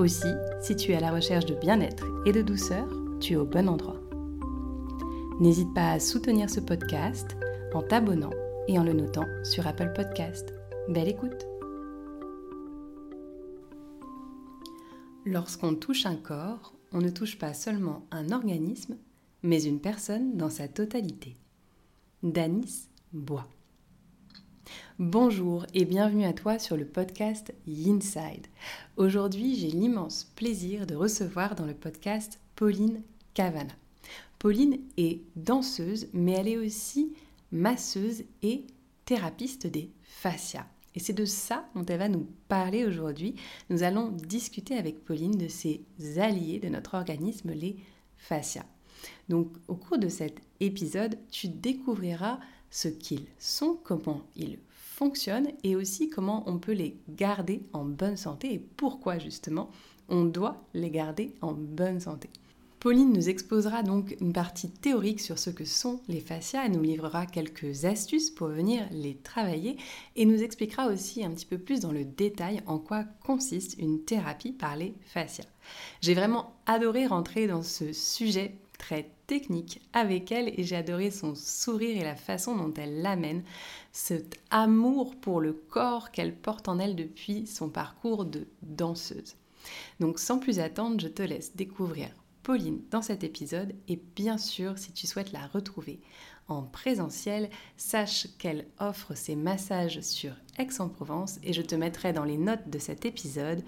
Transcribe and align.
Aussi, 0.00 0.32
si 0.62 0.76
tu 0.76 0.92
es 0.92 0.96
à 0.96 1.00
la 1.00 1.12
recherche 1.12 1.44
de 1.44 1.54
bien-être 1.54 2.06
et 2.24 2.32
de 2.32 2.40
douceur, 2.40 2.88
tu 3.20 3.34
es 3.34 3.36
au 3.36 3.44
bon 3.44 3.68
endroit. 3.68 4.00
N'hésite 5.40 5.74
pas 5.74 5.90
à 5.90 6.00
soutenir 6.00 6.48
ce 6.48 6.60
podcast 6.60 7.36
en 7.74 7.82
t'abonnant 7.82 8.30
et 8.66 8.78
en 8.78 8.82
le 8.82 8.94
notant 8.94 9.26
sur 9.44 9.66
Apple 9.66 9.92
Podcast. 9.94 10.54
Belle 10.88 11.08
écoute 11.08 11.46
Lorsqu'on 15.26 15.74
touche 15.74 16.06
un 16.06 16.16
corps, 16.16 16.72
on 16.92 17.02
ne 17.02 17.10
touche 17.10 17.38
pas 17.38 17.52
seulement 17.52 18.06
un 18.10 18.30
organisme, 18.30 18.96
mais 19.42 19.62
une 19.64 19.82
personne 19.82 20.38
dans 20.38 20.48
sa 20.48 20.66
totalité. 20.66 21.36
Danis 22.22 22.88
Bois. 23.12 23.46
Bonjour 24.98 25.66
et 25.74 25.84
bienvenue 25.84 26.24
à 26.24 26.32
toi 26.32 26.58
sur 26.58 26.76
le 26.76 26.84
podcast 26.84 27.54
Inside. 27.66 28.46
Aujourd'hui, 28.96 29.56
j'ai 29.56 29.68
l'immense 29.68 30.30
plaisir 30.36 30.86
de 30.86 30.94
recevoir 30.94 31.54
dans 31.54 31.66
le 31.66 31.74
podcast 31.74 32.38
Pauline 32.56 33.02
Cavana. 33.34 33.72
Pauline 34.38 34.78
est 34.96 35.20
danseuse, 35.36 36.08
mais 36.12 36.32
elle 36.32 36.48
est 36.48 36.58
aussi 36.58 37.14
masseuse 37.52 38.24
et 38.42 38.66
thérapeute 39.04 39.66
des 39.66 39.90
fascias. 40.02 40.66
Et 40.94 41.00
c'est 41.00 41.12
de 41.12 41.24
ça 41.24 41.68
dont 41.74 41.86
elle 41.86 41.98
va 41.98 42.08
nous 42.08 42.26
parler 42.48 42.84
aujourd'hui. 42.84 43.36
Nous 43.70 43.82
allons 43.82 44.08
discuter 44.08 44.76
avec 44.76 45.04
Pauline 45.04 45.38
de 45.38 45.48
ces 45.48 45.84
alliés 46.18 46.58
de 46.58 46.68
notre 46.68 46.94
organisme, 46.94 47.52
les 47.52 47.76
fascias. 48.16 48.66
Donc 49.28 49.48
au 49.68 49.76
cours 49.76 49.98
de 49.98 50.08
cet 50.08 50.40
épisode, 50.60 51.18
tu 51.30 51.48
découvriras 51.48 52.40
ce 52.70 52.88
qu'ils 52.88 53.26
sont, 53.38 53.78
comment 53.82 54.22
ils 54.36 54.58
et 55.64 55.76
aussi 55.76 56.10
comment 56.10 56.44
on 56.46 56.58
peut 56.58 56.72
les 56.72 56.96
garder 57.08 57.62
en 57.72 57.84
bonne 57.84 58.16
santé 58.16 58.52
et 58.52 58.58
pourquoi 58.58 59.18
justement 59.18 59.70
on 60.08 60.24
doit 60.24 60.62
les 60.74 60.90
garder 60.90 61.34
en 61.40 61.52
bonne 61.52 62.00
santé. 62.00 62.28
Pauline 62.80 63.12
nous 63.12 63.28
exposera 63.28 63.82
donc 63.82 64.16
une 64.20 64.32
partie 64.32 64.70
théorique 64.70 65.20
sur 65.20 65.38
ce 65.38 65.50
que 65.50 65.66
sont 65.66 66.00
les 66.08 66.20
fascias, 66.20 66.64
elle 66.64 66.72
nous 66.72 66.82
livrera 66.82 67.26
quelques 67.26 67.84
astuces 67.84 68.30
pour 68.30 68.48
venir 68.48 68.82
les 68.90 69.16
travailler 69.16 69.76
et 70.16 70.24
nous 70.24 70.42
expliquera 70.42 70.86
aussi 70.86 71.24
un 71.24 71.30
petit 71.30 71.44
peu 71.44 71.58
plus 71.58 71.80
dans 71.80 71.92
le 71.92 72.04
détail 72.04 72.62
en 72.66 72.78
quoi 72.78 73.04
consiste 73.24 73.78
une 73.78 74.02
thérapie 74.04 74.52
par 74.52 74.76
les 74.76 74.94
fascias. 75.04 75.44
J'ai 76.00 76.14
vraiment 76.14 76.54
adoré 76.66 77.06
rentrer 77.06 77.46
dans 77.46 77.62
ce 77.62 77.92
sujet 77.92 78.54
très 78.78 79.10
technique 79.30 79.80
avec 79.92 80.32
elle 80.32 80.52
et 80.58 80.64
j'ai 80.64 80.74
adoré 80.74 81.12
son 81.12 81.36
sourire 81.36 81.96
et 81.96 82.02
la 82.02 82.16
façon 82.16 82.56
dont 82.56 82.74
elle 82.74 83.00
l'amène, 83.00 83.44
cet 83.92 84.40
amour 84.50 85.14
pour 85.14 85.40
le 85.40 85.52
corps 85.52 86.10
qu'elle 86.10 86.34
porte 86.34 86.66
en 86.66 86.80
elle 86.80 86.96
depuis 86.96 87.46
son 87.46 87.68
parcours 87.68 88.24
de 88.24 88.48
danseuse. 88.62 89.36
Donc 90.00 90.18
sans 90.18 90.40
plus 90.40 90.58
attendre, 90.58 91.00
je 91.00 91.06
te 91.06 91.22
laisse 91.22 91.54
découvrir 91.54 92.08
Pauline 92.42 92.80
dans 92.90 93.02
cet 93.02 93.22
épisode 93.22 93.72
et 93.86 94.02
bien 94.16 94.36
sûr 94.36 94.76
si 94.78 94.90
tu 94.90 95.06
souhaites 95.06 95.30
la 95.30 95.46
retrouver 95.46 96.00
en 96.48 96.62
présentiel, 96.62 97.50
sache 97.76 98.26
qu'elle 98.36 98.66
offre 98.80 99.14
ses 99.14 99.36
massages 99.36 100.00
sur 100.00 100.32
Aix-en-Provence 100.58 101.38
et 101.44 101.52
je 101.52 101.62
te 101.62 101.76
mettrai 101.76 102.12
dans 102.12 102.24
les 102.24 102.36
notes 102.36 102.68
de 102.68 102.80
cet 102.80 103.04
épisode 103.04 103.62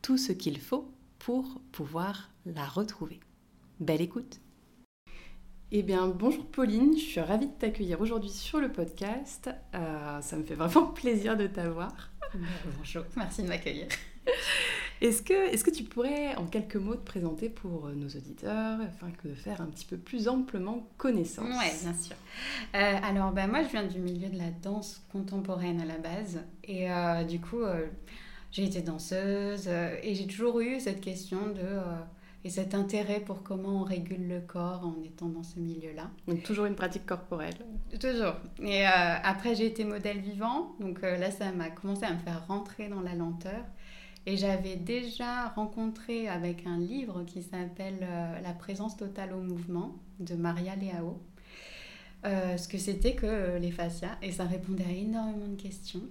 tout 0.00 0.16
ce 0.16 0.32
qu'il 0.32 0.58
faut 0.58 0.90
pour 1.18 1.60
pouvoir 1.70 2.30
la 2.46 2.64
retrouver. 2.64 3.20
Belle 3.78 4.00
écoute 4.00 4.40
eh 5.74 5.82
bien, 5.82 6.06
bonjour 6.06 6.44
Pauline, 6.44 6.92
je 6.98 7.02
suis 7.02 7.20
ravie 7.20 7.46
de 7.46 7.52
t'accueillir 7.52 7.98
aujourd'hui 8.02 8.28
sur 8.28 8.60
le 8.60 8.70
podcast. 8.70 9.48
Euh, 9.74 10.20
ça 10.20 10.36
me 10.36 10.44
fait 10.44 10.54
vraiment 10.54 10.86
plaisir 10.94 11.34
de 11.34 11.46
t'avoir. 11.46 12.10
Bonjour, 12.76 13.04
merci 13.16 13.42
de 13.42 13.48
m'accueillir. 13.48 13.86
Est-ce 15.00 15.22
que, 15.22 15.32
est 15.32 15.62
que 15.62 15.70
tu 15.70 15.84
pourrais 15.84 16.36
en 16.36 16.44
quelques 16.44 16.76
mots 16.76 16.94
te 16.94 17.02
présenter 17.02 17.48
pour 17.48 17.86
euh, 17.86 17.94
nos 17.94 18.06
auditeurs 18.08 18.82
afin 18.82 19.10
de 19.24 19.34
faire 19.34 19.62
un 19.62 19.66
petit 19.66 19.86
peu 19.86 19.96
plus 19.96 20.28
amplement 20.28 20.90
connaissance? 20.98 21.48
Oui, 21.48 21.70
bien 21.82 21.94
sûr. 21.94 22.16
Euh, 22.74 22.98
alors, 23.02 23.32
bah, 23.32 23.46
moi, 23.46 23.62
je 23.62 23.68
viens 23.68 23.86
du 23.86 23.98
milieu 23.98 24.28
de 24.28 24.36
la 24.36 24.50
danse 24.50 25.02
contemporaine 25.10 25.80
à 25.80 25.86
la 25.86 25.96
base. 25.96 26.42
Et 26.64 26.88
du 27.26 27.40
coup, 27.40 27.62
j'ai 28.50 28.64
été 28.64 28.82
danseuse 28.82 29.68
et 29.68 30.14
j'ai 30.14 30.26
toujours 30.26 30.60
eu 30.60 30.80
cette 30.80 31.00
question 31.00 31.46
de 31.48 31.80
et 32.44 32.50
cet 32.50 32.74
intérêt 32.74 33.20
pour 33.20 33.42
comment 33.42 33.82
on 33.82 33.84
régule 33.84 34.26
le 34.26 34.40
corps 34.40 34.84
en 34.84 35.00
étant 35.04 35.28
dans 35.28 35.44
ce 35.44 35.60
milieu-là. 35.60 36.10
Donc 36.26 36.42
toujours 36.42 36.64
une 36.64 36.74
pratique 36.74 37.06
corporelle. 37.06 37.54
Toujours. 38.00 38.34
Et 38.60 38.86
euh, 38.86 38.90
après 39.22 39.54
j'ai 39.54 39.66
été 39.66 39.84
modèle 39.84 40.18
vivant, 40.18 40.74
donc 40.80 41.04
euh, 41.04 41.16
là 41.18 41.30
ça 41.30 41.52
m'a 41.52 41.70
commencé 41.70 42.04
à 42.04 42.12
me 42.12 42.18
faire 42.18 42.46
rentrer 42.46 42.88
dans 42.88 43.00
la 43.00 43.14
lenteur. 43.14 43.64
Et 44.24 44.36
j'avais 44.36 44.76
déjà 44.76 45.48
rencontré 45.48 46.28
avec 46.28 46.64
un 46.66 46.78
livre 46.78 47.24
qui 47.24 47.42
s'appelle 47.42 47.98
euh, 48.02 48.40
La 48.40 48.52
présence 48.52 48.96
totale 48.96 49.32
au 49.32 49.40
mouvement 49.40 49.96
de 50.20 50.34
Maria 50.34 50.76
Leao. 50.76 51.20
ce 52.24 52.68
que 52.68 52.78
c'était 52.78 53.14
que 53.14 53.58
les 53.58 53.72
fascias 53.72 54.16
et 54.22 54.30
ça 54.30 54.44
répondait 54.44 54.84
à 54.84 54.92
énormément 54.92 55.48
de 55.48 55.60
questions. 55.60 56.02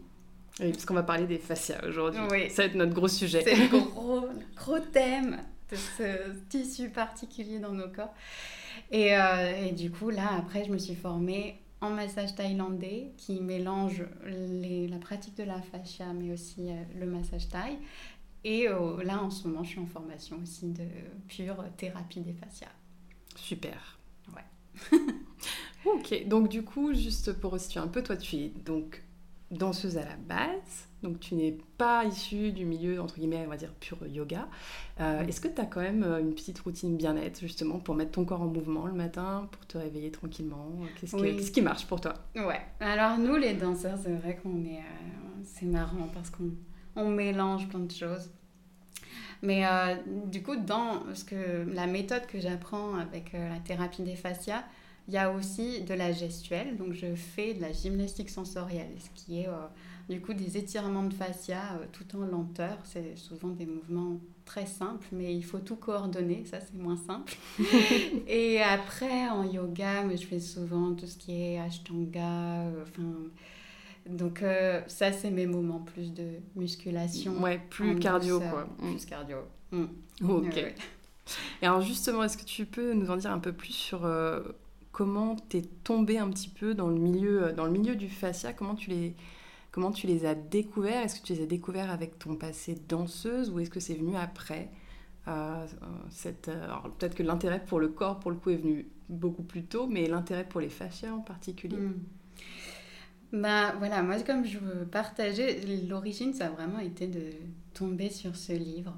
Oui, 0.59 0.71
parce 0.71 0.85
qu'on 0.85 0.93
va 0.93 1.03
parler 1.03 1.25
des 1.25 1.37
fascias 1.37 1.79
aujourd'hui. 1.87 2.19
Oui. 2.29 2.49
Ça 2.49 2.63
va 2.63 2.67
être 2.67 2.75
notre 2.75 2.93
gros 2.93 3.07
sujet. 3.07 3.41
C'est 3.43 3.55
le 3.55 3.67
gros, 3.91 4.27
gros 4.57 4.79
thème 4.79 5.37
de 5.71 5.75
ce 5.75 6.33
tissu 6.49 6.89
particulier 6.89 7.59
dans 7.59 7.71
nos 7.71 7.89
corps. 7.89 8.13
Et, 8.91 9.15
euh, 9.15 9.65
et, 9.65 9.71
du 9.71 9.91
coup, 9.91 10.09
là, 10.09 10.33
après, 10.37 10.65
je 10.65 10.71
me 10.71 10.77
suis 10.77 10.95
formée 10.95 11.59
en 11.79 11.89
massage 11.89 12.35
thaïlandais 12.35 13.11
qui 13.17 13.41
mélange 13.41 14.05
les, 14.25 14.87
la 14.87 14.97
pratique 14.97 15.35
de 15.37 15.43
la 15.43 15.61
fascia, 15.61 16.13
mais 16.13 16.31
aussi 16.31 16.69
euh, 16.69 16.83
le 16.99 17.05
massage 17.05 17.49
thaï. 17.49 17.77
Et 18.43 18.67
euh, 18.67 19.03
là, 19.03 19.21
en 19.21 19.29
ce 19.29 19.47
moment, 19.47 19.63
je 19.63 19.69
suis 19.69 19.79
en 19.79 19.85
formation 19.85 20.37
aussi 20.41 20.67
de 20.67 20.85
pure 21.27 21.63
thérapie 21.77 22.21
des 22.21 22.33
fascias. 22.33 22.67
Super. 23.35 23.99
Ouais. 24.35 24.99
ok, 25.85 26.27
donc 26.27 26.49
du 26.49 26.63
coup, 26.63 26.93
juste 26.93 27.33
pour 27.33 27.53
resituer 27.53 27.79
un 27.79 27.87
peu, 27.87 28.03
toi, 28.03 28.17
tu 28.17 28.35
es 28.35 28.49
donc 28.65 29.03
danseuse 29.51 29.97
à 29.97 30.05
la 30.05 30.15
base, 30.15 30.87
donc 31.03 31.19
tu 31.19 31.35
n'es 31.35 31.57
pas 31.77 32.05
issue 32.05 32.51
du 32.51 32.65
milieu, 32.65 33.01
entre 33.01 33.15
guillemets, 33.15 33.43
on 33.45 33.49
va 33.49 33.57
dire 33.57 33.73
pur 33.79 33.97
yoga. 34.07 34.47
Euh, 34.99 35.25
est-ce 35.25 35.41
que 35.41 35.47
tu 35.47 35.59
as 35.59 35.65
quand 35.65 35.81
même 35.81 36.03
euh, 36.03 36.19
une 36.19 36.33
petite 36.33 36.59
routine 36.59 36.95
bien-être, 36.95 37.39
justement, 37.39 37.79
pour 37.79 37.95
mettre 37.95 38.11
ton 38.11 38.25
corps 38.25 38.41
en 38.41 38.47
mouvement 38.47 38.85
le 38.85 38.93
matin, 38.93 39.47
pour 39.51 39.65
te 39.65 39.77
réveiller 39.77 40.11
tranquillement? 40.11 40.71
Qu'est-ce, 40.99 41.51
qui 41.51 41.61
marche 41.61 41.85
pour 41.85 41.99
toi? 42.01 42.13
Ouais, 42.35 42.61
alors 42.79 43.17
nous 43.17 43.35
les 43.35 43.53
danseurs, 43.53 43.97
c'est 44.01 44.13
vrai 44.13 44.39
qu'on 44.41 44.63
est... 44.65 44.79
Euh, 44.79 45.41
c'est 45.43 45.65
marrant 45.65 46.07
parce 46.13 46.29
qu'on 46.29 46.51
on 46.95 47.09
mélange 47.09 47.67
plein 47.67 47.79
de 47.79 47.91
choses. 47.91 48.29
Mais 49.41 49.63
du 50.27 50.43
coup, 50.43 50.55
dans 50.55 51.01
ce 51.15 51.23
que, 51.23 51.65
la 51.73 51.87
méthode 51.87 52.27
que 52.27 52.39
j'apprends 52.39 52.93
avec 52.93 53.33
la 53.33 53.57
thérapie 53.65 54.03
des 54.03 54.15
fascias, 54.15 54.63
il 55.07 55.13
y 55.13 55.17
a 55.17 55.31
aussi 55.31 55.81
de 55.81 55.93
la 55.93 56.11
gestuelle, 56.11 56.77
donc 56.77 56.93
je 56.93 57.15
fais 57.15 57.53
de 57.53 57.61
la 57.61 57.71
gymnastique 57.71 58.29
sensorielle, 58.29 58.91
ce 58.99 59.09
qui 59.13 59.41
est 59.41 59.47
euh, 59.47 59.67
du 60.09 60.21
coup 60.21 60.33
des 60.33 60.57
étirements 60.57 61.03
de 61.03 61.13
fascia 61.13 61.73
euh, 61.73 61.85
tout 61.91 62.05
en 62.15 62.25
lenteur. 62.25 62.77
C'est 62.83 63.17
souvent 63.17 63.49
des 63.49 63.65
mouvements 63.65 64.19
très 64.45 64.65
simples, 64.65 65.07
mais 65.11 65.35
il 65.35 65.43
faut 65.43 65.59
tout 65.59 65.75
coordonner, 65.75 66.43
ça 66.45 66.59
c'est 66.61 66.75
moins 66.75 66.97
simple. 66.97 67.33
et 68.27 68.61
après 68.61 69.27
en 69.29 69.43
yoga, 69.43 70.03
mais 70.03 70.17
je 70.17 70.27
fais 70.27 70.39
souvent 70.39 70.93
tout 70.93 71.07
ce 71.07 71.17
qui 71.17 71.33
est 71.33 71.59
ashtanga, 71.59 72.61
euh, 72.61 72.83
enfin. 72.83 73.11
donc 74.07 74.43
ça 74.87 75.11
c'est 75.11 75.31
mes 75.31 75.47
moments 75.47 75.79
plus 75.79 76.13
de 76.13 76.27
musculation. 76.55 77.41
Ouais, 77.41 77.59
plus 77.69 77.97
cardio 77.97 78.39
quoi. 78.39 78.67
Plus 78.77 79.05
cardio. 79.05 79.37
Mm. 79.71 79.85
Ok. 80.29 80.57
Et 81.61 81.65
alors 81.65 81.81
justement, 81.81 82.23
est-ce 82.23 82.37
que 82.37 82.43
tu 82.43 82.65
peux 82.65 82.93
nous 82.93 83.09
en 83.09 83.17
dire 83.17 83.31
un 83.31 83.39
peu 83.39 83.53
plus 83.53 83.71
sur 83.71 84.05
comment 84.91 85.35
tu 85.49 85.57
es 85.57 85.61
tombé 85.83 86.17
un 86.17 86.29
petit 86.29 86.49
peu 86.49 86.73
dans 86.73 86.87
le 86.87 86.97
milieu, 86.97 87.45
euh, 87.45 87.53
dans 87.53 87.65
le 87.65 87.71
milieu 87.71 87.95
du 87.95 88.09
fascia? 88.09 88.53
Comment 88.53 88.75
tu 88.75 88.89
les, 88.89 89.15
comment 89.71 89.91
tu 89.91 90.07
les 90.07 90.25
as 90.25 90.35
découverts? 90.35 91.03
Est-ce 91.03 91.21
que 91.21 91.25
tu 91.27 91.33
les 91.33 91.43
as 91.43 91.47
découverts 91.47 91.89
avec 91.89 92.19
ton 92.19 92.35
passé 92.35 92.77
danseuse 92.87 93.49
ou 93.49 93.59
est-ce 93.59 93.69
que 93.69 93.79
c'est 93.79 93.95
venu 93.95 94.15
après 94.15 94.69
euh, 95.27 95.65
euh 95.85 96.75
Peut-être 96.97 97.15
que 97.15 97.23
l'intérêt 97.23 97.63
pour 97.63 97.79
le 97.79 97.87
corps, 97.87 98.19
pour 98.19 98.31
le 98.31 98.37
coup, 98.37 98.49
est 98.49 98.57
venu 98.57 98.87
beaucoup 99.09 99.43
plus 99.43 99.63
tôt, 99.63 99.87
mais 99.87 100.07
l'intérêt 100.07 100.45
pour 100.47 100.61
les 100.61 100.69
fascias 100.69 101.13
en 101.13 101.21
particulier? 101.21 101.77
Bah 103.33 103.73
voilà, 103.77 104.03
moi 104.03 104.19
comme 104.23 104.43
je 104.45 104.57
veux 104.57 104.85
partager, 104.85 105.61
l'origine 105.87 106.33
ça 106.33 106.47
a 106.47 106.49
vraiment 106.49 106.79
été 106.79 107.07
de 107.07 107.31
tomber 107.73 108.09
sur 108.09 108.35
ce 108.35 108.51
livre, 108.51 108.97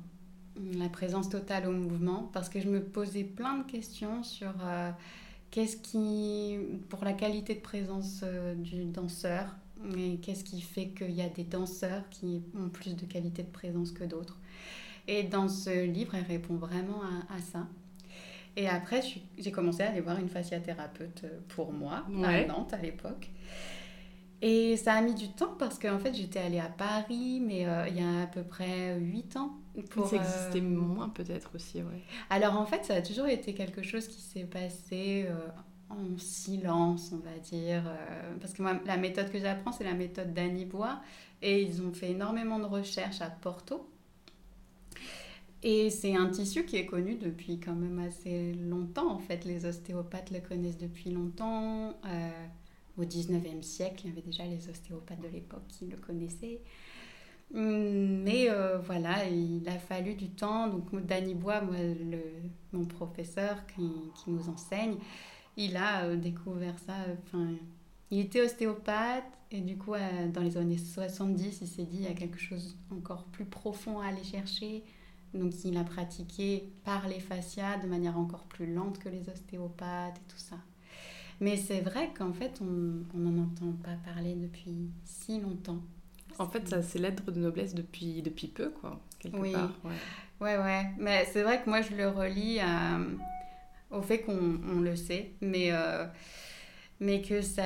La 0.80 0.90
présence 0.90 1.30
totale 1.30 1.68
au 1.68 1.72
mouvement, 1.72 2.31
parce 2.34 2.50
que 2.50 2.60
je 2.60 2.68
me 2.68 2.81
posais 2.81 3.24
plein 3.24 3.60
de 3.60 3.72
questions 3.72 4.24
sur 4.24 4.51
qu'est-ce 5.53 5.77
qui, 5.77 6.57
pour 6.89 7.05
la 7.05 7.13
qualité 7.13 7.53
de 7.53 7.59
présence 7.59 8.21
euh, 8.23 8.55
du 8.55 8.85
danseur, 8.85 9.45
et 9.95 10.17
qu'est-ce 10.17 10.44
qui 10.44 10.61
fait 10.61 10.88
qu'il 10.88 11.11
y 11.11 11.21
a 11.21 11.29
des 11.29 11.44
danseurs 11.44 12.09
qui 12.09 12.41
ont 12.57 12.69
plus 12.69 12.95
de 12.95 13.05
qualité 13.05 13.44
de 13.44 13.51
présence 13.51 13.91
que 13.91 14.03
d'autres? 14.03 14.39
Et 15.07 15.21
dans 15.21 15.47
ce 15.47 15.85
livre, 15.85 16.15
elle 16.15 16.23
répond 16.23 16.55
vraiment 16.55 17.01
à, 17.29 17.39
ça. 17.39 17.67
Et 18.57 18.67
après, 18.67 19.01
j'ai 19.38 19.51
commencé 19.51 19.83
à 19.83 19.89
aller 19.89 20.01
voir 20.01 20.17
une 20.19 20.29
fasciathérapeute 20.29 21.25
pour 21.50 21.71
moi, 21.71 22.03
à 22.23 22.45
Nantes 22.45 22.73
à 22.73 22.77
l'époque. 22.77 23.29
Et 24.45 24.75
ça 24.75 24.95
a 24.95 25.01
mis 25.01 25.16
du 25.16 25.30
temps 25.30 25.56
parce 25.57 25.80
qu'en 25.80 25.98
fait, 26.00 26.13
j'étais 26.13 26.40
allée 26.40 26.60
à 26.60 26.68
Paris, 26.68 27.42
mais 27.42 27.66
euh, 27.66 27.88
il 27.88 27.95
y 27.95 28.04
a 28.04 28.24
à 28.24 28.28
peu 28.28 28.44
près 28.44 29.00
8 29.00 29.38
ans. 29.38 29.54
Pour, 29.90 30.06
ça 30.06 30.18
existait 30.18 30.60
euh, 30.60 30.69
moins 30.69 31.07
peut-être 31.07 31.51
aussi, 31.56 31.78
ouais. 31.78 32.04
Alors 32.30 32.57
en 32.57 32.66
fait, 32.66 32.84
ça 32.84 32.95
a 32.95 33.01
toujours 33.01 33.28
été 33.28 33.54
quelque 33.54 33.81
chose 33.81 34.06
qui 34.06 34.19
s'est 34.19 34.44
passé 34.44 35.28
euh, 35.30 35.48
en 35.90 36.18
silence, 36.18 37.13
on 37.13 37.19
va 37.19 37.40
dire. 37.40 37.84
parce 38.42 38.51
que 38.51 38.62
moi, 38.62 38.78
la 38.86 38.98
méthode 38.98 39.31
que 39.31 39.40
j'apprends, 39.40 39.72
c'est 39.72 39.86
la 39.86 39.94
méthode 39.94 40.34
d'Annie 40.34 40.66
Bois. 40.66 41.00
Et 41.42 41.62
ils 41.62 41.81
ont 41.81 41.94
fait 41.94 42.12
énormément 42.12 42.60
de 42.60 42.66
recherches 42.66 43.22
à 43.22 43.30
Porto. 43.30 43.90
Et 45.62 45.90
c'est 45.90 46.18
un 46.18 46.28
tissu 46.28 46.66
qui 46.66 46.75
est 46.75 46.86
connu 46.86 47.16
depuis 47.16 47.62
quand 47.62 47.75
même 47.75 48.00
assez 48.00 48.51
longtemps. 48.56 49.10
En 49.10 49.19
fait, 49.19 49.45
les 49.45 49.66
ostéopathes 49.66 50.31
le 50.31 50.42
connaissent 50.42 50.78
depuis 50.78 51.12
longtemps. 51.12 51.94
Au 52.98 53.04
19e 53.04 53.62
siècle, 53.63 54.04
il 54.06 54.10
y 54.10 54.12
avait 54.12 54.22
déjà 54.22 54.45
les 54.45 54.69
ostéopathes 54.69 55.22
de 55.22 55.28
l'époque 55.28 55.68
qui 55.68 55.86
le 55.88 55.98
connaissaient. 55.98 56.62
Hum, 57.54 58.24
mais 58.24 58.50
euh, 58.50 58.80
voilà, 58.80 59.28
il 59.30 59.68
a 59.68 59.78
fallu 59.78 60.16
du 60.16 60.30
temps. 60.30 60.68
Donc, 60.68 60.94
Danny 61.06 61.36
Bois, 61.36 61.62
moi, 61.62 61.75
le, 61.78 62.19
mon 62.72 62.86
professeur 62.86 63.66
qui, 63.68 63.92
nous 64.28 64.50
enseigne, 64.50 64.95
il 65.57 65.78
a 65.78 66.06
euh, 66.06 66.16
découvert 66.16 66.78
ça. 66.80 66.94
Enfin, 67.24 67.50
il 68.12 68.19
était 68.19 68.42
ostéopathe 68.42 69.24
et 69.51 69.62
du 69.62 69.78
coup, 69.78 69.94
euh, 69.94 70.28
dans 70.30 70.42
les 70.42 70.57
années 70.57 70.78
70, 70.78 71.60
il 71.62 71.68
s'est 71.68 71.86
dit 71.86 71.98
il 71.98 72.04
y 72.04 72.07
a 72.07 72.13
quelque 72.13 72.40
chose 72.40 72.75
encore 72.92 73.25
plus 73.25 73.45
profond 73.45 74.00
à 74.00 74.07
aller 74.07 74.24
chercher. 74.24 74.84
Donc, 75.34 75.54
il 75.63 75.78
a 75.78 75.84
pratiqué 75.84 76.72
par 76.84 77.07
les 77.07 77.19
fascias 77.19 77.78
de 77.78 77.88
manière 77.88 78.18
encore 78.18 78.45
plus 78.45 78.72
lente 78.72 79.00
que 79.00 79.10
les 79.10 79.30
ostéopathes 79.30 80.18
et 80.18 80.31
tout 80.31 80.38
ça. 80.38 80.57
Mais 81.41 81.57
c'est 81.57 81.81
vrai 81.81 82.12
qu'en 82.18 82.33
fait, 82.33 82.62
on 82.62 83.18
n'en 83.18 83.44
entend 83.44 83.74
pas 83.83 83.95
parler 84.13 84.35
depuis 84.35 84.89
si 85.03 85.39
longtemps. 85.39 85.81
En 86.39 86.47
fait, 86.47 86.68
ça 86.68 86.81
c'est 86.81 87.00
l'être 87.00 87.31
de 87.31 87.39
noblesse 87.39 87.75
depuis, 87.75 88.21
depuis 88.21 88.47
peu, 88.47 88.69
quoi, 88.69 89.00
quelque 89.19 89.38
oui. 89.38 89.51
part. 89.51 89.71
Ouais, 89.83 89.91
ouais. 90.41 90.57
ouais. 90.57 90.85
Mais 90.97 91.27
c'est 91.31 91.44
vrai 91.44 91.62
que 91.62 91.69
moi, 91.69 91.81
je 91.81 91.95
le 91.95 92.07
relis 92.07 92.59
au 93.94 94.01
fait 94.01 94.19
qu'on 94.21 94.81
le 94.81 94.95
sait. 94.95 95.31
Mais, 95.41 95.69
euh, 95.71 96.06
mais 97.00 97.21
que 97.21 97.41
ça... 97.41 97.63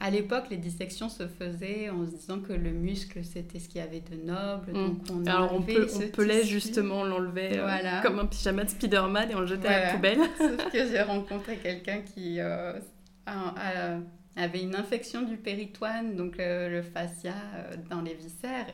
À 0.00 0.10
l'époque, 0.10 0.44
les 0.50 0.56
dissections 0.56 1.08
se 1.08 1.26
faisaient 1.26 1.90
en 1.90 2.06
se 2.06 2.12
disant 2.12 2.40
que 2.40 2.52
le 2.52 2.70
muscle, 2.70 3.24
c'était 3.24 3.58
ce 3.58 3.68
qu'il 3.68 3.80
y 3.80 3.84
avait 3.84 4.00
de 4.00 4.16
noble. 4.16 4.72
Mm. 4.72 4.86
Donc 4.86 4.98
on 5.10 5.26
Alors 5.26 5.52
on, 5.52 5.62
peut, 5.62 5.86
on 5.94 6.08
pelait 6.08 6.44
justement, 6.44 7.04
l'enlever 7.04 7.58
euh, 7.58 8.00
comme 8.02 8.18
un 8.20 8.26
pyjama 8.26 8.64
de 8.64 8.70
Spider-Man 8.70 9.30
et 9.30 9.34
on 9.34 9.40
le 9.40 9.46
jetait 9.46 9.68
à 9.68 9.86
la 9.86 9.94
poubelle. 9.94 10.18
Sauf 10.38 10.70
que 10.70 10.86
j'ai 10.86 11.02
rencontré 11.02 11.56
quelqu'un 11.56 12.00
qui... 12.02 12.40
Euh, 12.40 12.78
avait 14.36 14.62
une 14.62 14.76
infection 14.76 15.22
du 15.22 15.36
péritoine, 15.36 16.14
donc 16.14 16.38
euh, 16.38 16.68
le 16.68 16.82
fascia 16.82 17.34
euh, 17.54 17.74
dans 17.88 18.02
les 18.02 18.14
viscères. 18.14 18.66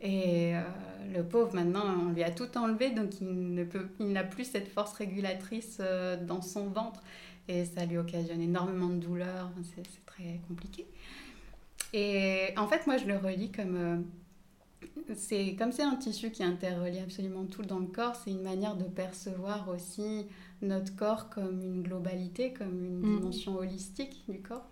Et 0.00 0.54
euh, 0.54 0.60
le 1.14 1.22
pauvre, 1.22 1.54
maintenant, 1.54 1.84
on 2.06 2.12
lui 2.12 2.22
a 2.22 2.30
tout 2.30 2.58
enlevé, 2.58 2.90
donc 2.90 3.10
il 3.20 4.12
n'a 4.12 4.24
plus 4.24 4.44
cette 4.44 4.68
force 4.68 4.92
régulatrice 4.94 5.80
dans 6.22 6.42
son 6.42 6.68
ventre. 6.68 7.02
Et 7.48 7.64
ça 7.64 7.84
lui 7.84 7.98
occasionne 7.98 8.40
énormément 8.40 8.88
de 8.88 8.96
douleurs. 8.96 9.50
C'est, 9.74 9.82
très 10.04 10.40
compliqué. 10.46 10.86
Et 11.94 12.48
en 12.56 12.66
fait, 12.66 12.86
moi, 12.86 12.98
je 12.98 13.06
le 13.06 13.16
relis 13.16 13.50
comme 13.50 14.04
comme 15.58 15.72
c'est 15.72 15.82
un 15.82 15.96
tissu 15.96 16.30
qui 16.30 16.42
interrelie 16.42 16.98
absolument 16.98 17.44
tout 17.44 17.62
dans 17.62 17.78
le 17.78 17.86
corps, 17.86 18.16
c'est 18.16 18.30
une 18.30 18.42
manière 18.42 18.76
de 18.76 18.84
percevoir 18.84 19.68
aussi 19.68 20.26
notre 20.62 20.94
corps 20.96 21.28
comme 21.28 21.62
une 21.62 21.82
globalité, 21.82 22.52
comme 22.52 22.84
une 22.84 22.98
mm. 22.98 23.18
dimension 23.18 23.56
holistique 23.56 24.24
du 24.28 24.40
corps. 24.40 24.68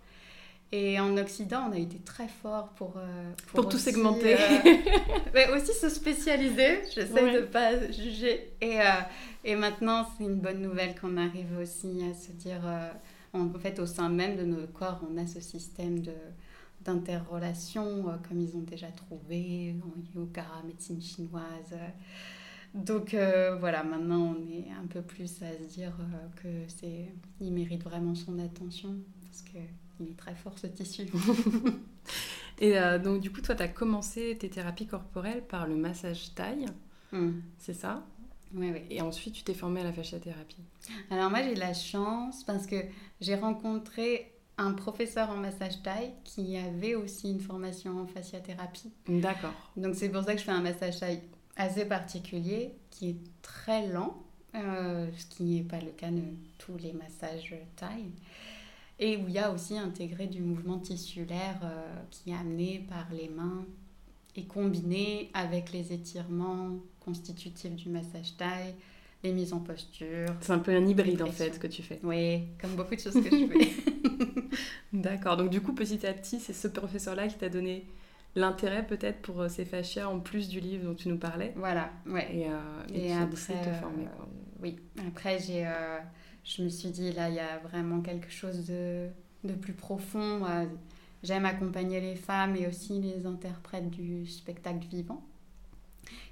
Et 0.73 0.99
en 1.01 1.17
Occident, 1.17 1.67
on 1.69 1.73
a 1.73 1.77
été 1.77 1.97
très 1.99 2.29
fort 2.29 2.69
pour... 2.69 2.93
Euh, 2.97 3.31
pour, 3.47 3.67
tout 3.67 3.77
segmenter. 3.77 4.35
Euh, 4.35 4.77
mais 5.33 5.51
aussi 5.51 5.73
se 5.73 5.89
spécialiser, 5.89 6.83
j'essaie 6.95 7.33
de 7.33 7.39
ne 7.39 7.45
pas 7.45 7.91
juger. 7.91 8.53
Et, 8.61 8.79
euh, 8.79 8.85
et 9.43 9.55
maintenant, 9.57 10.07
c'est 10.17 10.23
une 10.23 10.39
bonne 10.39 10.61
nouvelle 10.61 10.97
qu'on 10.97 11.17
arrive 11.17 11.57
aussi 11.61 12.01
à 12.09 12.13
se 12.13 12.31
dire... 12.31 12.61
en 13.33 13.49
fait, 13.59 13.79
au 13.79 13.85
sein 13.85 14.07
même 14.07 14.37
de 14.37 14.43
notre 14.43 14.71
corps, 14.71 15.01
on 15.11 15.17
a 15.17 15.27
ce 15.27 15.39
système 15.41 15.99
de 15.99 16.13
d'interrelation 16.83 18.05
comme 18.27 18.41
ils 18.41 18.55
ont 18.57 18.63
déjà 18.63 18.87
trouvé 18.87 19.75
en 19.83 20.19
yoga, 20.19 20.47
médecine 20.65 20.99
chinoise. 20.99 21.75
Donc 22.73 23.13
euh, 23.13 23.55
voilà, 23.59 23.83
maintenant 23.83 24.35
on 24.35 24.49
est 24.49 24.67
un 24.71 24.87
peu 24.87 25.01
plus 25.01 25.41
à 25.43 25.51
se 25.51 25.63
dire 25.73 25.93
euh, 25.99 26.41
que 26.41 26.71
c'est, 26.71 27.13
il 27.41 27.51
mérite 27.51 27.83
vraiment 27.83 28.15
son 28.15 28.39
attention 28.39 28.95
parce 29.25 29.41
que 29.41 29.59
il 29.99 30.09
est 30.09 30.17
très 30.17 30.35
fort 30.35 30.57
ce 30.57 30.67
tissu. 30.67 31.03
Et 32.59 32.77
euh, 32.77 32.99
donc 32.99 33.21
du 33.21 33.31
coup, 33.31 33.41
toi, 33.41 33.55
tu 33.55 33.63
as 33.63 33.67
commencé 33.67 34.37
tes 34.39 34.49
thérapies 34.49 34.87
corporelles 34.87 35.43
par 35.43 35.67
le 35.67 35.75
massage 35.75 36.33
taille, 36.35 36.65
hmm. 37.11 37.31
c'est 37.57 37.73
ça? 37.73 38.05
Oui, 38.53 38.71
oui. 38.71 38.81
Et 38.89 39.01
ensuite, 39.01 39.33
tu 39.33 39.43
t'es 39.43 39.53
formée 39.53 39.81
à 39.81 39.85
la 39.85 39.93
fasciathérapie. 39.93 40.61
Alors 41.09 41.29
moi, 41.29 41.41
j'ai 41.41 41.55
la 41.55 41.73
chance 41.73 42.43
parce 42.43 42.67
que 42.67 42.75
j'ai 43.19 43.35
rencontré 43.35 44.31
un 44.57 44.73
professeur 44.73 45.29
en 45.29 45.37
massage 45.37 45.81
taille 45.81 46.11
qui 46.23 46.57
avait 46.57 46.95
aussi 46.95 47.31
une 47.31 47.39
formation 47.39 47.99
en 47.99 48.05
fasciathérapie. 48.05 48.91
D'accord. 49.07 49.53
Donc 49.77 49.95
c'est 49.95 50.09
pour 50.09 50.23
ça 50.23 50.33
que 50.33 50.39
je 50.39 50.45
fais 50.45 50.51
un 50.51 50.61
massage 50.61 50.99
taille 50.99 51.21
assez 51.55 51.85
particulier 51.85 52.73
qui 52.89 53.09
est 53.09 53.17
très 53.41 53.87
lent, 53.87 54.23
euh, 54.55 55.07
ce 55.17 55.25
qui 55.25 55.43
n'est 55.43 55.63
pas 55.63 55.79
le 55.79 55.91
cas 55.91 56.11
de 56.11 56.23
tous 56.57 56.77
les 56.77 56.93
massages 56.93 57.55
taille. 57.75 58.11
Et 58.99 59.17
où 59.17 59.27
il 59.27 59.33
y 59.33 59.39
a 59.39 59.51
aussi 59.51 59.77
intégré 59.77 60.27
du 60.27 60.41
mouvement 60.41 60.77
tissulaire 60.77 61.59
euh, 61.63 61.95
qui 62.11 62.31
est 62.31 62.35
amené 62.35 62.85
par 62.87 63.07
les 63.11 63.29
mains 63.29 63.65
et 64.35 64.45
combiné 64.45 65.29
avec 65.33 65.71
les 65.71 65.91
étirements 65.91 66.77
constitutifs 66.99 67.75
du 67.75 67.89
massage 67.89 68.37
taille, 68.37 68.75
les 69.23 69.33
mises 69.33 69.53
en 69.53 69.59
posture. 69.59 70.27
C'est 70.39 70.53
un 70.53 70.59
peu 70.59 70.75
un 70.75 70.85
hybride 70.85 71.21
en 71.21 71.31
fait 71.31 71.59
que 71.59 71.67
tu 71.67 71.81
fais. 71.81 71.99
Oui, 72.03 72.43
comme 72.59 72.75
beaucoup 72.75 72.95
de 72.95 72.99
choses 72.99 73.13
que 73.13 73.29
je 73.29 73.47
fais. 73.47 73.69
D'accord, 74.93 75.37
donc 75.37 75.49
du 75.49 75.61
coup 75.61 75.73
petit 75.73 76.05
à 76.05 76.13
petit 76.13 76.39
c'est 76.39 76.53
ce 76.53 76.67
professeur-là 76.67 77.27
qui 77.27 77.37
t'a 77.37 77.49
donné 77.49 77.85
l'intérêt 78.35 78.85
peut-être 78.85 79.21
pour 79.21 79.41
euh, 79.41 79.49
ces 79.49 79.65
fascias 79.65 80.09
en 80.09 80.19
plus 80.19 80.49
du 80.49 80.59
livre 80.59 80.85
dont 80.85 80.95
tu 80.95 81.09
nous 81.09 81.17
parlais. 81.17 81.53
Voilà, 81.55 81.91
ouais. 82.05 82.27
Et, 82.33 82.47
euh, 82.47 82.93
et, 82.93 83.13
après, 83.13 83.61
te 83.61 83.69
former, 83.79 84.05
quoi. 84.15 84.27
oui, 84.61 84.79
après 85.07 85.39
j'ai, 85.39 85.65
euh, 85.65 85.99
je 86.43 86.63
me 86.63 86.69
suis 86.69 86.89
dit 86.89 87.11
là 87.11 87.29
il 87.29 87.35
y 87.35 87.39
a 87.39 87.57
vraiment 87.59 88.01
quelque 88.01 88.31
chose 88.31 88.65
de, 88.67 89.07
de 89.43 89.53
plus 89.53 89.73
profond. 89.73 90.41
J'aime 91.23 91.45
accompagner 91.45 92.01
les 92.01 92.15
femmes 92.15 92.55
et 92.55 92.67
aussi 92.67 92.99
les 92.99 93.27
interprètes 93.27 93.91
du 93.91 94.25
spectacle 94.25 94.87
vivant. 94.87 95.23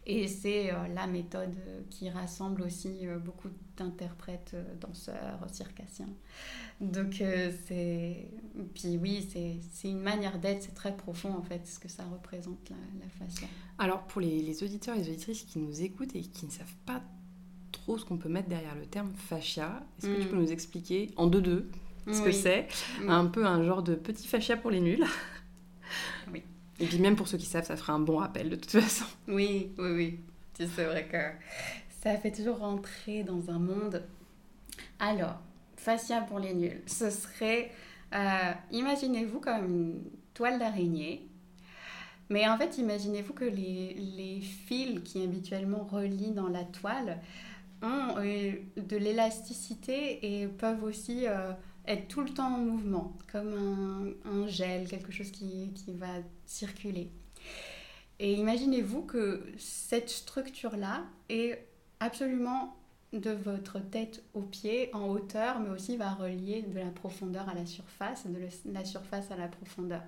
Et 0.05 0.27
c'est 0.27 0.71
la 0.95 1.07
méthode 1.07 1.55
qui 1.89 2.09
rassemble 2.09 2.63
aussi 2.63 3.05
beaucoup 3.23 3.49
d'interprètes, 3.77 4.55
danseurs, 4.79 5.39
circassiens. 5.51 6.09
Donc, 6.81 7.19
euh, 7.21 7.51
c'est. 7.67 8.31
Puis 8.73 8.97
oui, 8.97 9.27
c'est 9.31 9.89
une 9.89 9.99
manière 9.99 10.39
d'être, 10.39 10.63
c'est 10.63 10.75
très 10.75 10.95
profond 10.95 11.33
en 11.33 11.41
fait, 11.41 11.67
ce 11.67 11.77
que 11.77 11.89
ça 11.89 12.03
représente 12.05 12.69
la, 12.69 12.77
la 13.01 13.09
fascia. 13.09 13.47
Alors, 13.77 14.03
pour 14.03 14.21
les, 14.21 14.41
les, 14.41 14.63
auditeurs 14.63 14.95
et 14.95 14.99
les 14.99 15.09
auditrices 15.09 15.43
qui 15.43 15.59
nous 15.59 15.81
écoutent 15.81 16.15
et 16.15 16.21
qui 16.21 16.45
ne 16.45 16.51
savent 16.51 16.75
pas 16.85 17.01
trop 17.71 17.97
ce 17.97 18.05
qu'on 18.05 18.17
peut 18.17 18.29
mettre 18.29 18.47
derrière 18.47 18.75
le 18.75 18.85
terme 18.85 19.11
fascia, 19.11 19.83
est-ce 19.97 20.07
que 20.07 20.21
tu 20.21 20.27
mm. 20.27 20.29
peux 20.29 20.35
nous 20.37 20.51
expliquer 20.51 21.11
en 21.17 21.27
deux-deux 21.27 21.69
ce 22.11 22.21
que 22.21 22.31
c'est? 22.31 22.67
Mm. 23.03 23.09
Un 23.09 23.25
peu 23.25 23.45
un 23.45 23.63
genre 23.63 23.83
de 23.83 23.95
petit 23.95 24.27
fascia 24.27 24.55
pour 24.55 24.71
les 24.71 24.79
nuls. 24.79 25.05
Oui. 26.31 26.43
Et 26.79 26.85
puis, 26.85 26.99
même 26.99 27.15
pour 27.15 27.27
ceux 27.27 27.37
qui 27.37 27.45
savent, 27.45 27.65
ça 27.65 27.75
fera 27.75 27.93
un 27.93 27.99
bon 27.99 28.17
rappel 28.17 28.49
de 28.49 28.55
toute 28.55 28.71
façon. 28.71 29.05
Oui, 29.27 29.71
oui, 29.77 29.91
oui. 29.91 30.19
C'est 30.53 30.85
vrai 30.85 31.07
que 31.07 31.17
ça 32.03 32.17
fait 32.17 32.31
toujours 32.31 32.59
rentrer 32.59 33.23
dans 33.23 33.49
un 33.49 33.59
monde. 33.59 34.03
Alors, 34.99 35.39
fascia 35.77 36.21
pour 36.21 36.39
les 36.39 36.53
nuls, 36.53 36.81
ce 36.85 37.09
serait, 37.09 37.71
euh, 38.13 38.51
imaginez-vous 38.71 39.39
comme 39.39 39.65
une 39.65 40.03
toile 40.33 40.59
d'araignée, 40.59 41.29
mais 42.29 42.47
en 42.47 42.57
fait, 42.57 42.77
imaginez-vous 42.77 43.33
que 43.33 43.45
les, 43.45 43.93
les, 43.93 44.41
fils 44.41 44.99
qui 45.03 45.23
habituellement 45.23 45.87
relient 45.91 46.33
dans 46.33 46.49
la 46.49 46.63
toile 46.63 47.19
ont 47.81 48.17
euh, 48.17 48.51
de 48.77 48.97
l'élasticité 48.97 50.41
et 50.41 50.47
peuvent 50.47 50.83
aussi 50.83 51.25
euh, 51.25 51.51
être 51.89 52.07
tout 52.07 52.21
le 52.21 52.29
temps 52.29 52.55
en 52.55 52.59
mouvement, 52.59 53.17
comme 53.31 54.15
un, 54.25 54.47
gel, 54.47 54.87
quelque 54.87 55.11
chose 55.11 55.31
qui, 55.31 55.71
qui 55.73 55.93
va 55.93 56.07
circuler. 56.45 57.11
Et 58.19 58.33
imaginez-vous 58.33 59.01
que 59.03 59.45
cette 59.57 60.09
structure-là 60.09 61.03
est 61.29 61.67
absolument 61.99 62.75
de 63.11 63.31
votre 63.31 63.79
tête 63.79 64.23
aux 64.33 64.41
pieds 64.41 64.93
en 64.93 65.07
hauteur, 65.07 65.59
mais 65.59 65.69
aussi 65.69 65.97
va 65.97 66.11
relier 66.11 66.61
de 66.61 66.77
la 66.77 66.91
profondeur 66.91 67.49
à 67.49 67.55
la 67.55 67.65
surface, 67.65 68.27
de 68.27 68.71
la 68.71 68.85
surface 68.85 69.31
à 69.31 69.35
la 69.35 69.47
profondeur. 69.47 70.03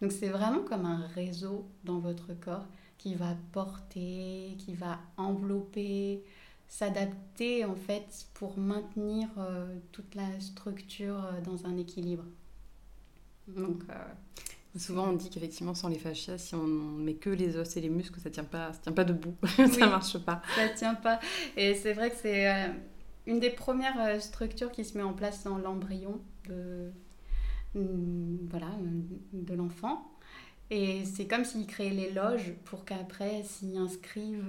Donc 0.00 0.12
c'est 0.12 0.28
vraiment 0.28 0.62
comme 0.62 0.86
un 0.86 1.06
réseau 1.08 1.66
dans 1.84 1.98
votre 1.98 2.32
corps 2.40 2.66
qui 2.96 3.14
va 3.14 3.36
porter, 3.52 4.56
qui 4.58 4.72
va 4.72 4.98
envelopper, 5.18 6.24
s'adapter 6.68 7.64
en 7.64 7.74
fait 7.74 8.26
pour 8.34 8.58
maintenir 8.58 9.28
euh, 9.38 9.66
toute 9.92 10.14
la 10.14 10.40
structure 10.40 11.24
euh, 11.24 11.40
dans 11.42 11.66
un 11.66 11.76
équilibre. 11.76 12.24
Donc, 13.48 13.82
euh, 13.90 13.94
Souvent 14.76 15.08
on 15.08 15.12
dit 15.14 15.30
qu'effectivement 15.30 15.74
sans 15.74 15.88
les 15.88 15.98
fascias, 15.98 16.36
si 16.36 16.54
on 16.54 16.66
met 16.66 17.14
que 17.14 17.30
les 17.30 17.56
os 17.56 17.76
et 17.78 17.80
les 17.80 17.88
muscles, 17.88 18.20
ça 18.20 18.28
tient 18.28 18.44
pas, 18.44 18.74
ça 18.74 18.80
tient 18.80 18.92
pas 18.92 19.04
debout, 19.04 19.34
ça 19.56 19.66
ça 19.68 19.86
marche 19.86 20.18
pas. 20.18 20.42
Ça 20.54 20.68
tient 20.68 20.94
pas. 20.94 21.18
Et 21.56 21.74
c'est 21.74 21.94
vrai 21.94 22.10
que 22.10 22.16
c'est 22.16 22.74
une 23.26 23.40
des 23.40 23.48
premières 23.48 24.20
structures 24.20 24.70
qui 24.70 24.84
se 24.84 24.98
met 24.98 25.02
en 25.02 25.14
place 25.14 25.44
dans 25.44 25.56
l'embryon 25.56 26.20
de, 26.46 26.90
mm, 27.74 28.48
voilà, 28.50 28.68
de 29.32 29.54
l'enfant. 29.54 30.12
Et 30.68 31.06
c'est 31.06 31.26
comme 31.26 31.46
s'il 31.46 31.66
créait 31.66 31.88
les 31.88 32.12
loges 32.12 32.52
pour 32.66 32.84
qu'après 32.84 33.44
s'y 33.44 33.78
inscrivent 33.78 34.44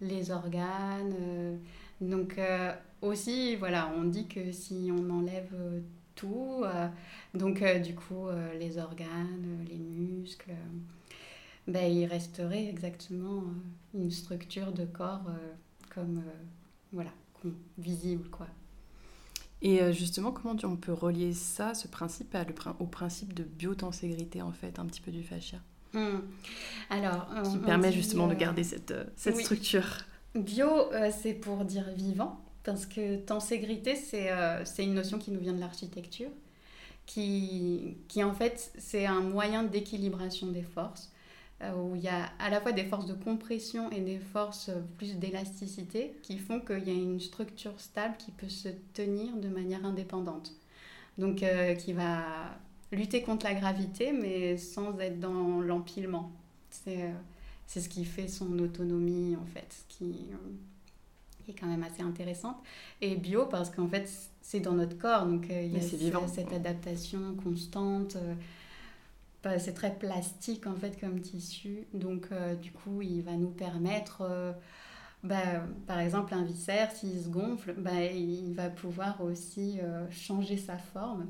les 0.00 0.30
organes. 0.30 1.14
Euh. 1.20 1.56
donc 2.00 2.38
euh, 2.38 2.72
aussi, 3.02 3.56
voilà, 3.56 3.92
on 3.96 4.04
dit 4.04 4.26
que 4.26 4.52
si 4.52 4.90
on 4.92 5.10
enlève 5.10 5.54
tout, 6.14 6.64
donc 7.34 7.62
du 7.82 7.94
coup 7.94 8.26
les 8.58 8.78
organes, 8.78 9.64
les 9.68 9.78
muscles, 9.78 10.50
ben, 11.68 11.92
il 11.92 12.06
resterait 12.06 12.66
exactement 12.66 13.44
une 13.94 14.10
structure 14.10 14.72
de 14.72 14.84
corps 14.84 15.30
comme, 15.94 16.22
voilà, 16.92 17.12
visible, 17.78 18.28
quoi. 18.30 18.48
Et 19.60 19.82
euh, 19.82 19.92
justement, 19.92 20.30
comment 20.30 20.54
on 20.62 20.76
peut 20.76 20.92
relier 20.92 21.32
ça, 21.32 21.74
ce 21.74 21.88
principe, 21.88 22.36
au 22.78 22.86
principe 22.86 23.34
de 23.34 23.42
biotenségrité, 23.42 24.40
en 24.40 24.52
fait, 24.52 24.78
un 24.78 24.86
petit 24.86 25.00
peu 25.00 25.10
du 25.10 25.22
fascia? 25.22 25.58
Hmm. 25.92 26.20
Alors, 26.90 27.28
Qui 27.50 27.58
permet 27.58 27.92
justement 27.92 28.26
de 28.26 28.32
euh, 28.32 28.36
garder 28.36 28.64
cette, 28.64 28.90
euh, 28.90 29.04
cette 29.16 29.36
structure. 29.36 29.86
Bio, 30.34 30.68
c'est 31.10 31.34
pour 31.34 31.64
dire 31.64 31.90
vivant, 31.96 32.40
parce 32.62 32.86
que 32.86 33.16
tenségrité, 33.16 33.94
c'est 33.96 34.84
une 34.84 34.94
notion 34.94 35.18
qui 35.18 35.30
nous 35.30 35.40
vient 35.40 35.54
de 35.54 35.60
l'architecture, 35.60 36.30
qui, 37.06 37.96
qui 38.08 38.22
en 38.22 38.34
fait, 38.34 38.72
c'est 38.78 39.06
un 39.06 39.20
moyen 39.20 39.62
d'équilibration 39.64 40.48
des 40.48 40.62
forces. 40.62 41.10
Euh, 41.60 41.72
où 41.74 41.96
il 41.96 42.02
y 42.02 42.08
a 42.08 42.30
à 42.38 42.50
la 42.50 42.60
fois 42.60 42.70
des 42.70 42.84
forces 42.84 43.06
de 43.06 43.14
compression 43.14 43.90
et 43.90 44.00
des 44.00 44.20
forces 44.20 44.68
euh, 44.68 44.80
plus 44.96 45.16
d'élasticité 45.16 46.14
qui 46.22 46.38
font 46.38 46.60
qu'il 46.60 46.86
y 46.86 46.90
a 46.90 46.94
une 46.94 47.18
structure 47.18 47.80
stable 47.80 48.14
qui 48.16 48.30
peut 48.30 48.48
se 48.48 48.68
tenir 48.94 49.36
de 49.36 49.48
manière 49.48 49.84
indépendante. 49.84 50.52
Donc 51.18 51.42
euh, 51.42 51.74
qui 51.74 51.94
va 51.94 52.20
lutter 52.92 53.22
contre 53.22 53.46
la 53.46 53.54
gravité 53.54 54.12
mais 54.12 54.56
sans 54.56 54.98
être 54.98 55.20
dans 55.20 55.60
l'empilement. 55.60 56.32
C'est 56.70 57.12
c'est 57.66 57.80
ce 57.80 57.88
qui 57.90 58.06
fait 58.06 58.28
son 58.28 58.58
autonomie 58.60 59.36
en 59.36 59.44
fait, 59.44 59.84
qui, 59.88 60.30
est 61.46 61.52
quand 61.52 61.66
même 61.66 61.82
assez 61.82 62.02
intéressante. 62.02 62.56
Et 63.02 63.16
bio 63.16 63.46
parce 63.46 63.70
qu'en 63.70 63.88
fait 63.88 64.10
c'est 64.40 64.60
dans 64.60 64.72
notre 64.72 64.96
corps, 64.96 65.26
donc 65.26 65.46
il 65.50 65.72
y 65.72 65.76
a 65.76 66.28
cette 66.28 66.52
adaptation 66.52 67.34
constante 67.42 68.16
c'est 69.58 69.72
très 69.72 69.94
plastique 69.94 70.66
en 70.66 70.74
fait 70.74 71.00
comme 71.00 71.20
tissu. 71.20 71.86
Donc 71.94 72.28
euh, 72.30 72.54
du 72.54 72.72
coup, 72.72 73.00
il 73.00 73.22
va 73.22 73.32
nous 73.32 73.50
permettre, 73.50 74.22
euh, 74.22 74.52
bah, 75.22 75.62
par 75.86 76.00
exemple, 76.00 76.34
un 76.34 76.44
viscère, 76.44 76.90
s'il 76.92 77.22
se 77.22 77.28
gonfle, 77.28 77.74
bah, 77.78 78.04
il 78.04 78.52
va 78.52 78.68
pouvoir 78.68 79.22
aussi 79.22 79.78
euh, 79.80 80.06
changer 80.10 80.58
sa 80.58 80.76
forme. 80.76 81.26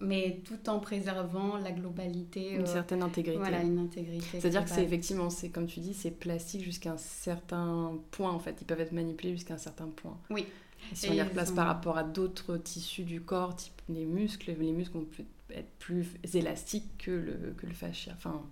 Mais 0.00 0.40
tout 0.44 0.70
en 0.70 0.78
préservant 0.78 1.56
la 1.56 1.72
globalité. 1.72 2.52
Une 2.52 2.66
certaine 2.66 3.02
intégrité. 3.02 3.38
Voilà, 3.38 3.62
une 3.62 3.78
intégrité. 3.78 4.40
C'est-à-dire 4.40 4.64
que 4.64 4.70
c'est 4.70 4.84
effectivement, 4.84 5.28
c'est 5.28 5.48
comme 5.48 5.66
tu 5.66 5.80
dis, 5.80 5.92
c'est 5.92 6.12
plastique 6.12 6.62
jusqu'à 6.62 6.92
un 6.92 6.98
certain 6.98 7.98
point 8.12 8.30
en 8.30 8.38
fait. 8.38 8.56
Ils 8.60 8.64
peuvent 8.64 8.80
être 8.80 8.92
manipulés 8.92 9.32
jusqu'à 9.32 9.54
un 9.54 9.58
certain 9.58 9.88
point. 9.88 10.16
Oui. 10.30 10.46
si 10.92 11.10
on 11.10 11.14
les 11.14 11.22
replace 11.22 11.50
par 11.50 11.66
rapport 11.66 11.98
à 11.98 12.04
d'autres 12.04 12.56
tissus 12.56 13.02
du 13.02 13.20
corps, 13.20 13.56
type 13.56 13.80
les 13.88 14.04
muscles, 14.04 14.54
les 14.58 14.72
muscles 14.72 14.98
ont 14.98 15.04
plus 15.04 15.24
être 15.54 15.70
plus 15.78 16.06
élastique 16.34 16.84
que 16.98 17.10
le, 17.10 17.54
que 17.56 17.66
le 17.66 17.72
fascia. 17.72 18.12
Enfin, 18.16 18.42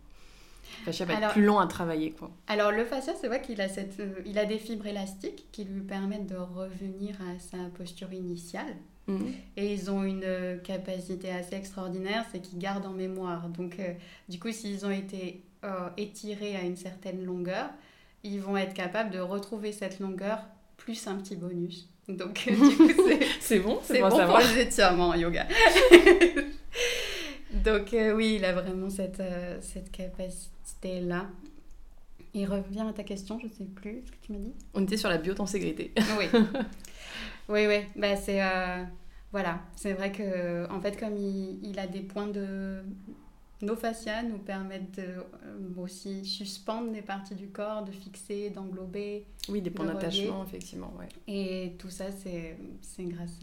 le 0.80 0.84
fascia 0.84 1.04
va 1.04 1.14
être 1.14 1.32
plus 1.32 1.44
long 1.44 1.58
à 1.58 1.66
travailler. 1.66 2.12
Quoi. 2.12 2.30
Alors 2.46 2.72
le 2.72 2.84
fascia, 2.84 3.12
c'est 3.20 3.28
vrai 3.28 3.42
qu'il 3.42 3.60
a, 3.60 3.68
cette, 3.68 4.00
euh, 4.00 4.14
il 4.24 4.38
a 4.38 4.44
des 4.44 4.58
fibres 4.58 4.86
élastiques 4.86 5.46
qui 5.52 5.64
lui 5.64 5.82
permettent 5.82 6.26
de 6.26 6.36
revenir 6.36 7.16
à 7.20 7.38
sa 7.38 7.58
posture 7.76 8.12
initiale. 8.12 8.74
Mhm. 9.06 9.32
Et 9.56 9.72
ils 9.72 9.90
ont 9.90 10.02
une 10.02 10.24
euh, 10.24 10.58
capacité 10.58 11.30
assez 11.30 11.54
extraordinaire, 11.54 12.24
c'est 12.32 12.40
qu'ils 12.40 12.58
gardent 12.58 12.86
en 12.86 12.92
mémoire. 12.92 13.48
Donc 13.48 13.78
euh, 13.78 13.92
du 14.28 14.38
coup, 14.38 14.50
s'ils 14.52 14.84
ont 14.86 14.90
été 14.90 15.42
étirés 15.96 16.54
à 16.54 16.62
une 16.62 16.76
certaine 16.76 17.24
longueur, 17.24 17.70
ils 18.22 18.40
vont 18.40 18.56
être 18.56 18.72
capables 18.72 19.10
de 19.10 19.18
retrouver 19.18 19.72
cette 19.72 19.98
longueur 19.98 20.38
plus 20.76 21.08
un 21.08 21.16
petit 21.16 21.34
bonus. 21.34 21.88
Donc, 22.08 22.46
du 22.46 22.56
coup, 22.94 23.02
c'est 23.40 23.58
bon, 23.60 23.80
c'est 23.82 24.00
bon, 24.00 24.10
pour 24.10 24.38
les 24.38 24.60
étirements 24.60 25.08
en 25.08 25.14
yoga. 25.14 25.46
Donc 27.64 27.94
euh, 27.94 28.14
oui, 28.14 28.36
il 28.38 28.44
a 28.44 28.52
vraiment 28.52 28.90
cette, 28.90 29.20
euh, 29.20 29.58
cette 29.60 29.90
capacité-là. 29.90 31.26
Il 32.34 32.46
revient 32.46 32.84
à 32.88 32.92
ta 32.92 33.02
question, 33.02 33.38
je 33.40 33.46
ne 33.46 33.50
sais 33.50 33.64
plus 33.64 34.02
ce 34.04 34.12
que 34.12 34.16
tu 34.22 34.32
m'as 34.32 34.38
dit. 34.38 34.52
On 34.74 34.82
était 34.84 34.96
sur 34.96 35.08
la 35.08 35.18
biotenségrité. 35.18 35.92
oui. 36.18 36.26
Oui, 37.48 37.66
oui. 37.66 37.80
Bah, 37.96 38.16
c'est... 38.16 38.42
Euh, 38.42 38.84
voilà. 39.32 39.60
C'est 39.74 39.92
vrai 39.92 40.12
que, 40.12 40.70
en 40.70 40.80
fait, 40.80 40.98
comme 40.98 41.16
il, 41.16 41.58
il, 41.62 41.78
a 41.78 41.86
des 41.86 42.00
points 42.00 42.28
de... 42.28 42.82
Nos 43.62 43.76
fascias 43.76 44.22
nous 44.22 44.38
permettent 44.38 44.96
de, 44.96 45.80
aussi 45.80 46.26
suspendre 46.26 46.92
des 46.92 47.00
parties 47.00 47.34
du 47.34 47.48
corps, 47.48 47.84
de 47.84 47.90
fixer, 47.90 48.50
d'englober. 48.50 49.24
Oui, 49.48 49.62
des 49.62 49.70
points 49.70 49.86
d'attachement, 49.86 50.44
effectivement. 50.44 50.92
Ouais. 50.98 51.08
Et 51.26 51.74
tout 51.78 51.88
ça, 51.88 52.06
c'est 52.12 52.58
grâce 52.98 53.38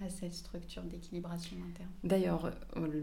à, 0.00 0.04
à, 0.06 0.08
cette 0.08 0.32
structure 0.32 0.82
d'équilibration 0.82 1.56
interne. 1.68 1.90
D'ailleurs, 2.02 2.50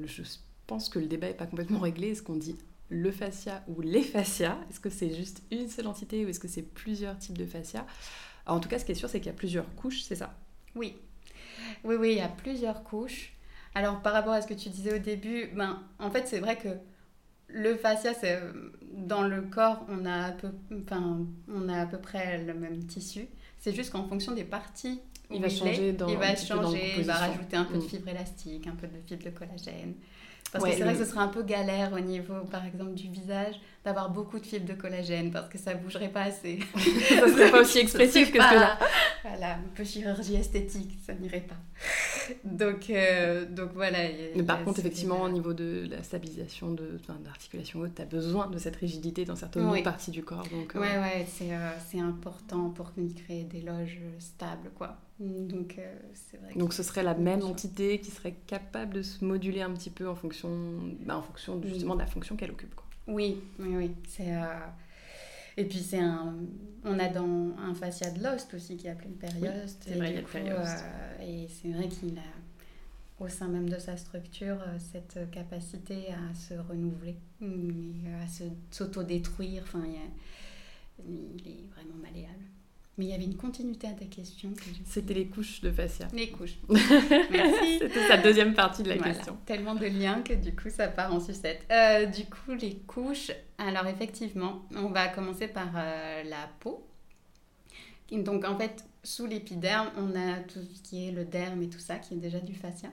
je 0.05 0.23
pense 0.65 0.89
que 0.89 0.97
le 0.97 1.05
débat 1.05 1.27
n'est 1.27 1.35
pas 1.35 1.45
complètement 1.45 1.79
réglé. 1.79 2.09
Est-ce 2.09 2.23
qu'on 2.23 2.35
dit 2.35 2.57
le 2.89 3.11
fascia 3.11 3.63
ou 3.67 3.81
les 3.81 4.01
fascias? 4.01 4.57
Est-ce 4.69 4.79
que 4.79 4.89
c'est 4.89 5.13
juste 5.13 5.43
une 5.51 5.69
seule 5.69 5.87
entité 5.87 6.25
ou 6.25 6.29
est-ce 6.29 6.39
que 6.39 6.47
c'est 6.47 6.63
plusieurs 6.63 7.17
types 7.19 7.37
de 7.37 7.45
fascia 8.49 8.55
En 8.55 8.59
tout 8.59 8.69
cas, 8.69 8.79
ce 8.79 8.85
qui 8.85 8.91
est 8.91 8.95
sûr, 8.95 9.09
c'est 9.09 9.19
qu'il 9.19 9.27
y 9.27 9.35
a 9.35 9.37
plusieurs 9.37 9.73
couches, 9.75 10.01
c'est 10.01 10.15
ça 10.15 10.33
Oui. 10.75 10.95
Oui, 11.83 11.95
oui, 11.95 12.11
il 12.13 12.17
y 12.17 12.21
a 12.21 12.27
plusieurs 12.29 12.83
couches. 12.83 13.33
Alors, 13.75 14.01
par 14.01 14.13
rapport 14.13 14.33
à 14.33 14.41
ce 14.41 14.47
que 14.47 14.53
tu 14.53 14.69
disais 14.69 14.95
au 14.95 14.99
début, 14.99 15.47
ben, 15.55 15.81
en 15.99 16.09
fait, 16.09 16.27
c'est 16.27 16.39
vrai 16.39 16.57
que 16.57 16.69
le 17.47 17.75
fascia, 17.75 18.13
c'est 18.13 18.41
dans 18.93 19.23
le 19.23 19.41
corps, 19.41 19.85
on 19.89 20.05
a, 20.05 20.25
à 20.25 20.31
peu, 20.31 20.49
enfin, 20.81 21.25
on 21.47 21.69
a 21.69 21.81
à 21.81 21.85
peu 21.85 21.97
près 21.97 22.43
le 22.43 22.53
même 22.53 22.85
tissu. 22.85 23.27
C'est 23.57 23.73
juste 23.73 23.91
qu'en 23.91 24.07
fonction 24.07 24.33
des 24.33 24.43
parties 24.43 25.01
il 25.31 25.41
va 25.41 25.49
changer 25.49 25.89
il 25.89 26.17
va 26.17 26.35
changer, 26.35 26.93
il 26.97 27.03
va 27.03 27.13
rajouter 27.13 27.55
un 27.55 27.65
peu 27.65 27.75
de 27.75 27.83
mm. 27.83 27.87
fibre 27.87 28.07
élastique, 28.09 28.67
un 28.67 28.75
peu 28.75 28.87
de 28.87 28.99
fibre 29.05 29.23
de 29.23 29.29
collagène. 29.29 29.93
Parce 30.51 30.63
que 30.63 30.71
c'est 30.71 30.83
vrai 30.83 30.93
que 30.93 30.99
ce 30.99 31.05
serait 31.05 31.19
un 31.19 31.27
peu 31.27 31.43
galère 31.43 31.93
au 31.93 31.99
niveau, 31.99 32.33
par 32.49 32.65
exemple, 32.65 32.93
du 32.93 33.09
visage, 33.09 33.55
d'avoir 33.85 34.09
beaucoup 34.09 34.39
de 34.39 34.45
fibres 34.45 34.67
de 34.67 34.73
collagène, 34.73 35.31
parce 35.31 35.49
que 35.49 35.57
ça 35.57 35.73
bougerait 35.73 36.09
pas 36.09 36.23
assez. 36.23 36.59
ça 36.75 37.27
serait 37.27 37.51
pas 37.51 37.61
aussi 37.61 37.79
expressif 37.79 38.31
que 38.31 38.41
ce 38.41 38.49
que 38.49 38.55
là. 38.55 38.77
Voilà, 39.23 39.55
un 39.55 39.75
peu 39.75 39.83
chirurgie 39.83 40.35
esthétique, 40.35 40.97
ça 41.05 41.13
n'irait 41.13 41.41
pas. 41.41 41.57
Donc, 42.45 42.89
euh, 42.89 43.45
donc 43.45 43.71
voilà. 43.73 43.97
Mais 44.35 44.43
par 44.43 44.63
contre, 44.63 44.79
effectivement, 44.79 45.23
au 45.23 45.29
niveau 45.29 45.53
de 45.53 45.87
la 45.89 46.03
stabilisation 46.03 46.71
de, 46.71 46.99
l'articulation 47.25 47.81
haute, 47.81 47.95
tu 47.95 48.01
as 48.01 48.05
besoin 48.05 48.47
de 48.47 48.57
cette 48.57 48.77
rigidité 48.77 49.25
dans 49.25 49.35
certaines 49.35 49.83
parties 49.83 50.11
du 50.11 50.23
corps. 50.23 50.47
Donc, 50.51 50.75
euh, 50.75 50.79
Ouais, 50.79 50.97
ouais, 50.97 51.25
c'est 51.27 51.53
euh, 51.53 52.01
important 52.01 52.69
pour 52.69 52.91
créer 53.25 53.43
des 53.43 53.61
loges 53.61 53.99
stables, 54.19 54.71
quoi. 54.75 54.97
Donc, 55.19 55.75
euh, 55.77 55.95
vrai. 56.41 56.53
Donc, 56.55 56.73
ce 56.73 56.81
serait 56.81 57.03
la 57.03 57.13
même 57.13 57.43
entité 57.43 57.99
qui 57.99 58.09
serait 58.09 58.35
capable 58.47 58.93
de 58.93 59.01
se 59.01 59.23
moduler 59.23 59.61
un 59.61 59.71
petit 59.71 59.89
peu 59.89 60.07
en 60.07 60.15
fonction, 60.15 60.49
bah, 61.05 61.17
en 61.17 61.21
fonction 61.21 61.61
justement 61.65 61.95
de 61.95 61.99
la 61.99 62.07
fonction 62.07 62.37
qu'elle 62.37 62.51
occupe. 62.51 62.73
Quoi. 62.73 62.85
Oui, 63.09 63.41
oui, 63.59 63.75
oui. 63.75 63.91
C'est, 64.07 64.33
euh, 64.33 64.45
Et 65.57 65.65
puis, 65.65 65.79
c'est 65.79 65.99
un... 65.99 66.35
on 66.83 66.97
a 66.99 67.09
dans 67.09 67.55
un 67.57 67.73
fascia 67.73 68.09
de 68.11 68.23
l'ost 68.23 68.53
aussi 68.53 68.77
qui 68.77 68.87
appelé 68.87 69.09
le 69.09 69.15
périoste. 69.15 69.83
c'est 69.87 69.95
vrai, 69.95 70.15
a 70.15 70.37
euh, 70.37 71.21
et 71.21 71.47
c'est 71.47 71.71
vrai 71.71 71.87
qu'il 71.87 72.17
a, 72.17 73.23
au 73.23 73.27
sein 73.27 73.47
même 73.47 73.69
de 73.69 73.77
sa 73.79 73.97
structure, 73.97 74.57
cette 74.77 75.29
capacité 75.31 76.07
à 76.13 76.33
se 76.33 76.53
renouveler, 76.53 77.17
à 78.23 78.27
se, 78.27 78.43
s'autodétruire. 78.71 79.63
Enfin, 79.63 79.83
il, 81.05 81.13
il 81.39 81.51
est 81.51 81.65
vraiment 81.73 81.97
malléable. 82.01 82.45
Mais 82.99 83.05
il 83.05 83.11
y 83.11 83.13
avait 83.13 83.23
une 83.23 83.37
continuité 83.37 83.87
à 83.87 83.91
ta 83.91 84.03
question. 84.03 84.49
que 84.51 84.61
C'était 84.85 85.13
les 85.13 85.27
couches 85.27 85.61
de 85.61 85.71
fascia. 85.71 86.05
les 86.13 86.31
couches. 86.31 86.57
Merci. 86.69 87.79
C'était 87.79 88.07
sa 88.09 88.17
deuxième 88.17 88.53
partie 88.53 88.83
de 88.83 88.89
la 88.89 88.97
Voilà, 88.97 89.13
question. 89.13 89.37
Tellement 89.45 89.73
de 89.73 89.85
liens 89.85 90.21
que 90.21 90.33
du 90.33 90.53
coup 90.53 90.69
ça 90.69 90.89
part 90.89 91.13
en 91.13 91.21
sucette. 91.21 91.61
Euh, 91.71 92.05
du 92.07 92.25
coup, 92.25 92.53
les 92.59 92.75
couches. 92.87 93.31
Alors 93.57 93.87
effectivement, 93.87 94.63
on 94.75 94.89
va 94.89 95.07
commencer 95.07 95.47
par 95.47 95.69
euh, 95.77 96.23
la 96.23 96.49
peau. 96.59 96.85
Donc 98.11 98.43
en 98.43 98.57
fait, 98.57 98.83
sous 99.01 99.27
l'épiderme, 99.27 99.87
on 99.95 100.09
a 100.19 100.39
tout 100.39 100.59
ce 100.75 100.81
qui 100.81 101.07
est 101.07 101.11
le 101.11 101.23
derme 101.23 101.63
et 101.63 101.69
tout 101.69 101.79
ça, 101.79 101.95
qui 101.99 102.15
est 102.15 102.17
déjà 102.17 102.39
du 102.39 102.53
fascia. 102.53 102.89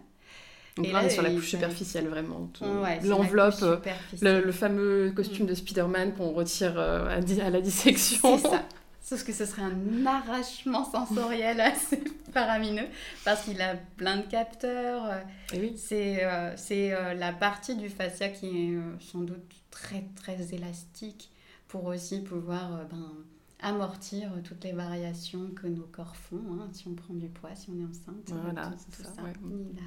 Donc 0.76 0.86
Et 0.86 0.92
là, 0.92 1.00
on 1.02 1.06
est 1.06 1.10
sur 1.10 1.22
la 1.22 1.30
couche 1.30 1.48
superficielle, 1.48 2.06
vraiment. 2.06 2.48
Ouais, 2.60 3.00
L'enveloppe, 3.02 3.54
euh, 3.62 3.78
le, 4.22 4.40
le 4.44 4.52
fameux 4.52 5.10
costume 5.16 5.46
de 5.46 5.54
Spider-Man 5.54 6.14
qu'on 6.14 6.30
retire 6.30 6.78
à, 6.78 7.08
à 7.08 7.50
la 7.50 7.60
dissection. 7.60 8.38
C'est 8.38 8.48
ça. 8.48 8.62
Sauf 9.08 9.22
que 9.22 9.32
ce 9.32 9.44
serait 9.46 9.62
un 9.62 10.04
arrachement 10.04 10.84
sensoriel 10.90 11.60
assez 11.60 12.02
faramineux 12.32 12.88
parce 13.24 13.44
qu'il 13.44 13.62
a 13.62 13.76
plein 13.96 14.16
de 14.16 14.26
capteurs. 14.26 15.04
euh, 15.04 15.20
Et 15.54 15.60
oui. 15.60 15.74
C'est 15.76 16.24
euh, 16.24 16.56
euh, 16.72 17.14
la 17.14 17.32
partie 17.32 17.76
du 17.76 17.88
fascia 17.88 18.28
qui 18.30 18.46
est 18.46 18.74
euh, 18.74 18.98
sans 18.98 19.20
doute 19.20 19.44
très 19.70 20.04
très 20.16 20.52
élastique 20.54 21.30
pour 21.68 21.84
aussi 21.84 22.20
pouvoir 22.20 22.84
ben, 22.90 23.12
amortir 23.60 24.30
toutes 24.42 24.64
les 24.64 24.72
variations 24.72 25.50
que 25.54 25.68
nos 25.68 25.84
corps 25.86 26.16
font. 26.16 26.42
hein, 26.60 26.68
si 26.72 26.88
on 26.88 26.94
prend 26.94 27.14
du 27.14 27.28
poids, 27.28 27.54
si 27.54 27.70
on 27.70 27.80
est 27.80 27.84
enceinte, 27.88 28.42
Voilà, 28.42 28.66
tout, 28.90 29.04
ça, 29.04 29.14
ça. 29.14 29.22
ouais. 29.22 29.32
Il, 29.44 29.78
a, 29.78 29.82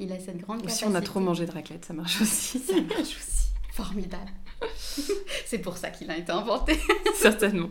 il 0.00 0.12
a 0.12 0.20
cette 0.22 0.36
grande 0.38 0.58
Ou 0.58 0.62
capacité. 0.64 0.84
si 0.84 0.90
on 0.90 0.94
a 0.94 1.00
trop 1.00 1.20
mangé 1.20 1.46
de 1.46 1.50
raclette, 1.52 1.86
ça 1.86 1.94
marche 1.94 2.20
aussi. 2.20 2.58
Ça 2.66 2.74
marche 2.74 3.00
aussi. 3.16 3.48
Formidable. 3.72 4.30
C'est 5.46 5.58
pour 5.60 5.78
ça 5.78 5.90
qu'il 5.90 6.10
a 6.10 6.16
été 6.18 6.30
inventé. 6.30 6.78
Certainement. 7.14 7.70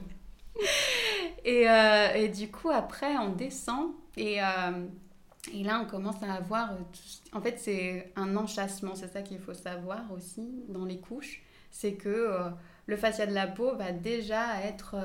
Et, 1.46 1.70
euh, 1.70 2.14
et 2.16 2.28
du 2.28 2.50
coup, 2.52 2.70
après, 2.70 3.18
on 3.18 3.30
descend 3.32 3.92
et, 4.18 4.42
euh, 4.42 4.86
et 5.54 5.64
là, 5.64 5.82
on 5.82 5.90
commence 5.90 6.22
à 6.22 6.34
avoir. 6.34 6.74
euh, 6.74 6.76
tout- 6.92 7.38
En 7.38 7.42
fait, 7.42 7.58
c'est 7.58 8.12
un 8.18 8.36
enchâssement, 8.36 8.94
c'est 8.96 9.12
ça 9.12 9.22
qu'il 9.22 9.40
faut 9.40 9.54
savoir 9.54 10.02
aussi 10.12 10.50
dans 10.68 10.84
les 10.86 10.98
couches. 11.00 11.42
C'est 11.72 11.94
que 11.94 12.10
euh, 12.10 12.50
le 12.88 12.98
fascia 12.98 13.26
de 13.26 13.34
la 13.34 13.48
peau 13.48 13.74
va 13.76 13.92
déjà 13.94 14.62
être 14.64 14.96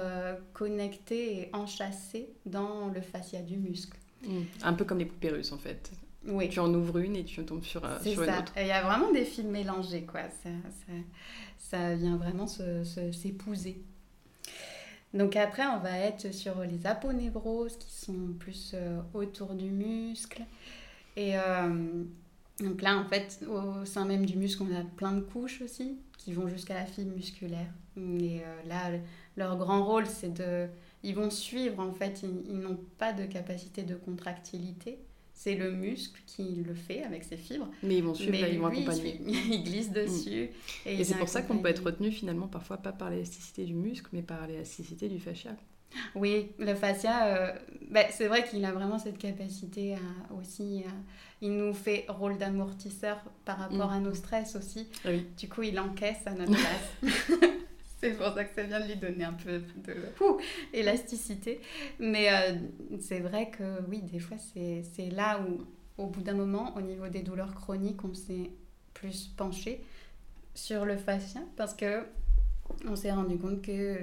connecté 0.53 1.39
et 1.39 1.51
enchâssé 1.55 2.29
dans 2.47 2.89
le 2.89 3.01
fascia 3.01 3.41
du 3.41 3.57
muscle. 3.59 3.97
Mm. 4.27 4.41
Un 4.65 4.73
peu 4.73 4.85
comme 4.85 4.99
les 4.99 5.05
poupées 5.07 5.31
russes, 5.31 5.53
en 5.53 5.59
fait. 5.59 5.91
Oui. 6.27 6.49
Tu 6.49 6.59
en 6.59 6.73
ouvres 6.73 6.99
une 6.99 7.17
et 7.17 7.25
tu 7.25 7.45
tombes 7.45 7.63
sur, 7.63 7.85
euh, 7.85 7.99
sur 8.03 8.23
une 8.23 8.29
ça. 8.31 8.39
autre. 8.41 8.53
Il 8.59 8.67
y 8.67 8.71
a 8.73 8.83
vraiment 8.83 9.13
des 9.13 9.25
fils 9.25 9.45
mélangés, 9.45 10.03
quoi. 10.05 10.23
Ça, 10.43 10.49
ça, 10.87 10.93
ça 11.59 11.95
vient 11.95 12.17
vraiment 12.17 12.47
se- 12.47 12.83
se- 12.85 13.13
s'épouser. 13.13 13.83
Donc 15.15 15.37
après, 15.37 15.65
on 15.65 15.79
va 15.79 15.97
être 15.97 16.35
sur 16.35 16.61
les 16.63 16.87
aponevroses 16.89 17.79
qui 17.79 17.93
sont 17.93 18.35
plus 18.39 18.73
euh, 18.75 19.01
autour 19.15 19.55
du 19.55 19.71
muscle. 19.71 20.43
Et 21.17 21.39
euh, 21.39 22.03
donc 22.59 22.83
là, 22.83 22.99
en 22.99 23.05
fait, 23.05 23.41
au 23.49 23.85
sein 23.85 24.05
même 24.05 24.27
du 24.27 24.37
muscle, 24.37 24.65
on 24.65 24.75
a 24.75 24.83
plein 24.97 25.13
de 25.13 25.21
couches 25.21 25.63
aussi 25.63 25.97
qui 26.19 26.33
vont 26.33 26.49
jusqu'à 26.49 26.75
la 26.75 26.85
fibre 26.85 27.15
musculaire. 27.15 27.71
Et 27.97 28.41
euh, 28.41 28.69
là, 28.69 28.91
leur 29.37 29.57
grand 29.57 29.85
rôle, 29.85 30.07
c'est 30.07 30.35
de... 30.35 30.67
Ils 31.05 31.15
vont 31.15 31.31
suivre, 31.31 31.81
en 31.81 31.93
fait, 31.93 32.23
ils 32.23 32.59
n'ont 32.59 32.81
pas 32.99 33.13
de 33.13 33.25
capacité 33.27 33.83
de 33.83 33.95
contractilité. 33.95 34.99
C'est 35.37 35.57
le 35.57 35.73
muscle 35.73 36.19
qui 36.27 36.63
le 36.67 36.75
fait 36.75 37.03
avec 37.03 37.25
ses 37.25 37.37
fibres. 37.37 37.69
Mais 37.83 37.97
ils 37.99 38.05
vont 38.05 38.15
suivre, 38.15 38.33
là, 38.41 38.49
ils 38.49 38.59
vont 38.59 38.71
il 38.71 38.77
accompagner. 38.79 39.21
Mm. 39.21 39.29
suit. 39.35 39.41
Il 39.53 39.65
glisse 39.65 39.91
dessus. 39.91 40.49
Et, 40.87 40.95
il 40.95 41.05
c'est 41.05 41.19
pour 41.19 41.29
ça 41.29 41.43
qu'on 41.43 41.59
peut 41.59 41.69
être 41.69 41.83
retenu 41.85 42.11
finalement 42.11 42.47
parfois 42.49 42.79
pas 42.79 42.93
par 42.93 43.11
l'élasticité 43.11 43.65
du 43.65 43.75
muscle, 43.75 44.09
mais 44.13 44.23
par 44.23 44.47
l'élasticité 44.47 45.09
du 45.09 45.19
fascia. 45.21 45.51
Oui, 46.15 46.51
le 46.59 46.75
fascia, 46.75 47.27
euh, 47.27 47.53
ben, 47.91 48.07
c'est 48.11 48.27
vrai 48.27 48.45
qu'il 48.49 48.65
a 48.65 48.73
vraiment 48.73 48.99
cette 48.99 49.19
capacité 49.19 49.95
à 49.95 50.35
aussi. 50.35 50.83
à- 50.87 50.91
il 51.43 51.53
nous 51.57 51.75
fait 51.75 52.07
rôle 52.09 52.39
d'amortisseur 52.39 53.23
par 53.45 53.59
rapport 53.59 53.91
Mm. 53.91 53.95
à 53.95 54.01
nos 54.01 54.15
stress 54.15 54.57
aussi. 54.57 54.89
Ah 55.05 55.09
oui. 55.11 55.27
Du 55.37 55.49
coup, 55.49 55.63
il 55.63 55.79
encaisse 55.79 56.27
à 56.27 56.31
notre 56.33 56.53
place. 56.53 57.61
C'est 58.05 58.19
pour 58.19 58.33
ça 58.35 58.45
que 58.45 58.51
c'est 58.55 58.67
bien 58.67 58.81
de 58.81 58.87
lui 58.87 58.97
donner 58.97 59.25
un 59.25 59.33
peu 59.33 59.61
de 59.61 59.97
élasticité. 60.73 61.61
Mais 61.99 62.31
euh, 62.31 62.57
c'est 63.01 63.21
vrai 63.21 63.51
que 63.51 63.83
oui, 63.89 64.03
des 64.03 64.19
fois, 64.19 64.37
c'est 64.37 64.83
c'est 64.95 65.09
là 65.09 65.41
où, 65.41 65.65
au 66.03 66.07
bout 66.09 66.21
d'un 66.21 66.35
moment, 66.35 66.77
au 66.77 66.83
niveau 66.83 67.09
des 67.09 67.23
douleurs 67.23 67.55
chroniques, 67.55 68.05
on 68.05 68.13
s'est 68.13 68.51
plus 68.93 69.29
penché 69.29 69.83
sur 70.55 70.85
le 70.85 70.97
fascia 70.97 71.41
parce 71.57 71.75
que 71.75 72.05
on 72.87 72.95
s'est 72.95 73.13
rendu 73.13 73.39
compte 73.39 73.63
que 73.63 73.99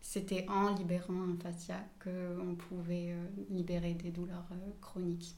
c'était 0.00 0.46
en 0.48 0.74
libérant 0.74 1.22
un 1.22 1.36
fascia 1.42 1.76
qu'on 2.02 2.54
pouvait 2.54 3.12
euh, 3.12 3.26
libérer 3.50 3.94
des 3.94 4.10
douleurs 4.10 4.48
euh, 4.52 4.70
chroniques. 4.82 5.34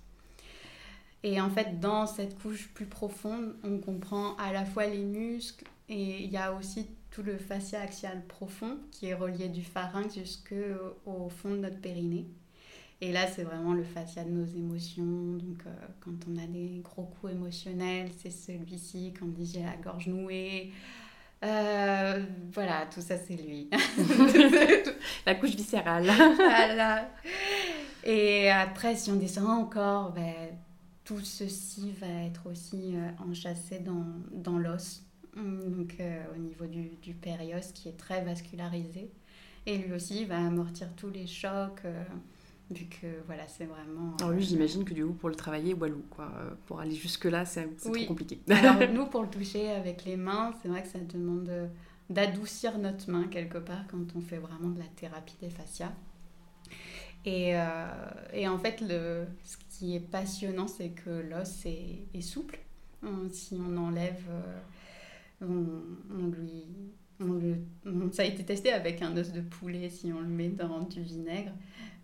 Et 1.22 1.40
en 1.40 1.50
fait, 1.50 1.78
dans 1.78 2.06
cette 2.06 2.38
couche 2.40 2.68
plus 2.74 2.87
profonde, 2.87 3.54
on 3.62 3.78
comprend 3.78 4.35
à 4.37 4.52
la 4.52 4.64
fois 4.64 4.87
les 4.87 5.04
muscles 5.04 5.66
et 5.88 6.24
il 6.24 6.30
y 6.30 6.37
a 6.37 6.52
aussi 6.54 6.88
tout 7.11 7.23
le 7.23 7.37
fascia 7.38 7.81
axial 7.81 8.23
profond 8.27 8.79
qui 8.90 9.07
est 9.07 9.14
relié 9.14 9.49
du 9.49 9.62
pharynx 9.62 10.14
jusqu'au 10.14 11.29
fond 11.29 11.51
de 11.51 11.59
notre 11.59 11.81
périnée. 11.81 12.27
Et 13.03 13.12
là, 13.12 13.27
c'est 13.27 13.44
vraiment 13.44 13.73
le 13.73 13.83
fascia 13.83 14.25
de 14.25 14.31
nos 14.31 14.44
émotions. 14.44 15.05
Donc, 15.05 15.62
euh, 15.66 15.70
quand 16.01 16.12
on 16.31 16.37
a 16.37 16.46
des 16.46 16.81
gros 16.85 17.05
coups 17.05 17.33
émotionnels, 17.33 18.11
c'est 18.18 18.31
celui-ci. 18.31 19.14
Quand 19.18 19.27
on 19.27 19.31
dit 19.31 19.51
j'ai 19.55 19.62
la 19.62 19.77
gorge 19.77 20.07
nouée, 20.07 20.70
euh, 21.42 22.23
voilà, 22.53 22.87
tout 22.92 23.01
ça, 23.01 23.16
c'est 23.16 23.37
lui. 23.37 23.70
La 25.27 25.35
couche 25.35 25.55
viscérale. 25.55 26.05
voilà. 26.37 27.11
Et 28.05 28.51
après, 28.51 28.94
si 28.94 29.11
on 29.11 29.16
descend 29.16 29.49
encore, 29.49 30.12
ben, 30.12 30.35
tout 31.05 31.20
ceci 31.20 31.92
va 31.99 32.25
être 32.25 32.46
aussi 32.51 32.94
euh, 32.94 33.09
enchâssé 33.31 33.79
dans, 33.79 34.05
dans 34.33 34.59
l'os, 34.59 35.03
donc 35.36 35.96
euh, 36.00 36.22
au 36.34 36.38
niveau 36.38 36.66
du, 36.66 36.90
du 37.02 37.14
périos 37.14 37.60
qui 37.74 37.88
est 37.88 37.96
très 37.96 38.24
vascularisé. 38.24 39.10
Et 39.66 39.78
lui 39.78 39.92
aussi 39.92 40.24
va 40.24 40.38
amortir 40.38 40.88
tous 40.96 41.10
les 41.10 41.26
chocs, 41.26 41.82
euh, 41.84 42.02
vu 42.70 42.86
que 42.86 43.06
voilà, 43.26 43.46
c'est 43.46 43.66
vraiment. 43.66 44.16
Alors 44.18 44.30
lui, 44.32 44.42
euh, 44.42 44.46
j'imagine 44.46 44.84
que 44.84 44.94
du 44.94 45.04
coup, 45.04 45.12
pour 45.12 45.28
le 45.28 45.34
travailler, 45.34 45.74
walou, 45.74 46.02
quoi. 46.10 46.30
Euh, 46.38 46.50
Pour 46.66 46.80
aller 46.80 46.94
jusque-là, 46.94 47.44
c'est 47.44 47.68
c'est 47.78 47.88
Oui. 47.90 48.04
trop 48.06 48.14
compliqué. 48.14 48.40
Alors 48.50 48.90
nous, 48.92 49.06
pour 49.06 49.22
le 49.22 49.28
toucher 49.28 49.70
avec 49.70 50.04
les 50.04 50.16
mains, 50.16 50.52
c'est 50.62 50.68
vrai 50.68 50.82
que 50.82 50.88
ça 50.88 50.98
demande 50.98 51.44
de- 51.44 51.68
d'adoucir 52.08 52.78
notre 52.78 53.10
main 53.10 53.24
quelque 53.28 53.58
part 53.58 53.86
quand 53.88 54.16
on 54.16 54.20
fait 54.20 54.38
vraiment 54.38 54.70
de 54.70 54.78
la 54.78 54.86
thérapie 54.96 55.36
des 55.40 55.50
fascias. 55.50 55.92
Et, 57.24 57.54
euh, 57.54 57.86
et 58.32 58.48
en 58.48 58.58
fait, 58.58 58.80
le, 58.80 59.26
ce 59.44 59.56
qui 59.68 59.94
est 59.96 60.00
passionnant, 60.00 60.66
c'est 60.68 60.90
que 60.90 61.10
l'os 61.10 61.66
est, 61.66 62.04
est 62.14 62.20
souple. 62.22 62.58
Si 63.32 63.58
on 63.60 63.76
enlève, 63.78 64.24
euh, 64.30 64.58
on, 65.40 65.66
on 66.11 66.26
lui... 66.29 66.64
ça 68.12 68.22
a 68.22 68.26
été 68.26 68.44
testé 68.44 68.72
avec 68.72 69.03
un 69.03 69.16
os 69.16 69.33
de 69.33 69.40
poulet, 69.40 69.88
si 69.90 70.12
on 70.12 70.20
le 70.20 70.29
met 70.29 70.48
dans 70.48 70.81
du 70.81 71.03
vinaigre. 71.03 71.53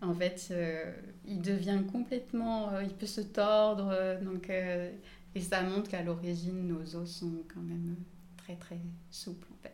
En 0.01 0.13
fait, 0.13 0.47
euh, 0.51 0.91
il 1.25 1.41
devient 1.41 1.79
complètement... 1.91 2.69
euh, 2.73 2.83
il 2.83 2.93
peut 2.93 3.05
se 3.07 3.21
tordre. 3.21 3.89
euh, 3.91 4.21
donc, 4.21 4.49
et 4.49 5.41
ça 5.41 5.61
montre 5.63 5.89
qu'à 5.89 6.01
l'origine, 6.03 6.67
nos 6.67 6.95
os 6.95 7.09
sont 7.09 7.43
quand 7.53 7.61
même 7.61 7.95
très 8.37 8.55
très 8.55 8.79
souples 9.11 9.47
en 9.53 9.57
fait. 9.61 9.73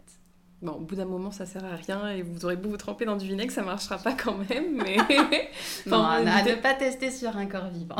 Bon, 0.62 0.74
au 0.74 0.80
bout 0.80 0.96
d'un 0.96 1.06
moment, 1.06 1.30
ça 1.32 1.46
sert 1.46 1.64
à 1.66 1.76
rien 1.76 2.10
et 2.10 2.22
vous 2.22 2.46
aurez 2.46 2.56
beau 2.56 2.70
vous 2.70 2.78
tremper 2.78 3.04
dans 3.04 3.18
du 3.18 3.28
vinaigre, 3.28 3.52
ça 3.52 3.64
marchera 3.64 3.98
pas 3.98 4.14
quand 4.14 4.38
même, 4.50 4.78
mais... 4.78 4.96
Non, 5.86 5.98
Enfin, 5.98 6.24
à 6.26 6.40
l'idée- 6.42 6.56
ne 6.56 6.62
pas 6.62 6.74
tester 6.74 7.12
sur 7.12 7.36
un 7.36 7.46
corps 7.48 7.68
vivant. 7.70 7.98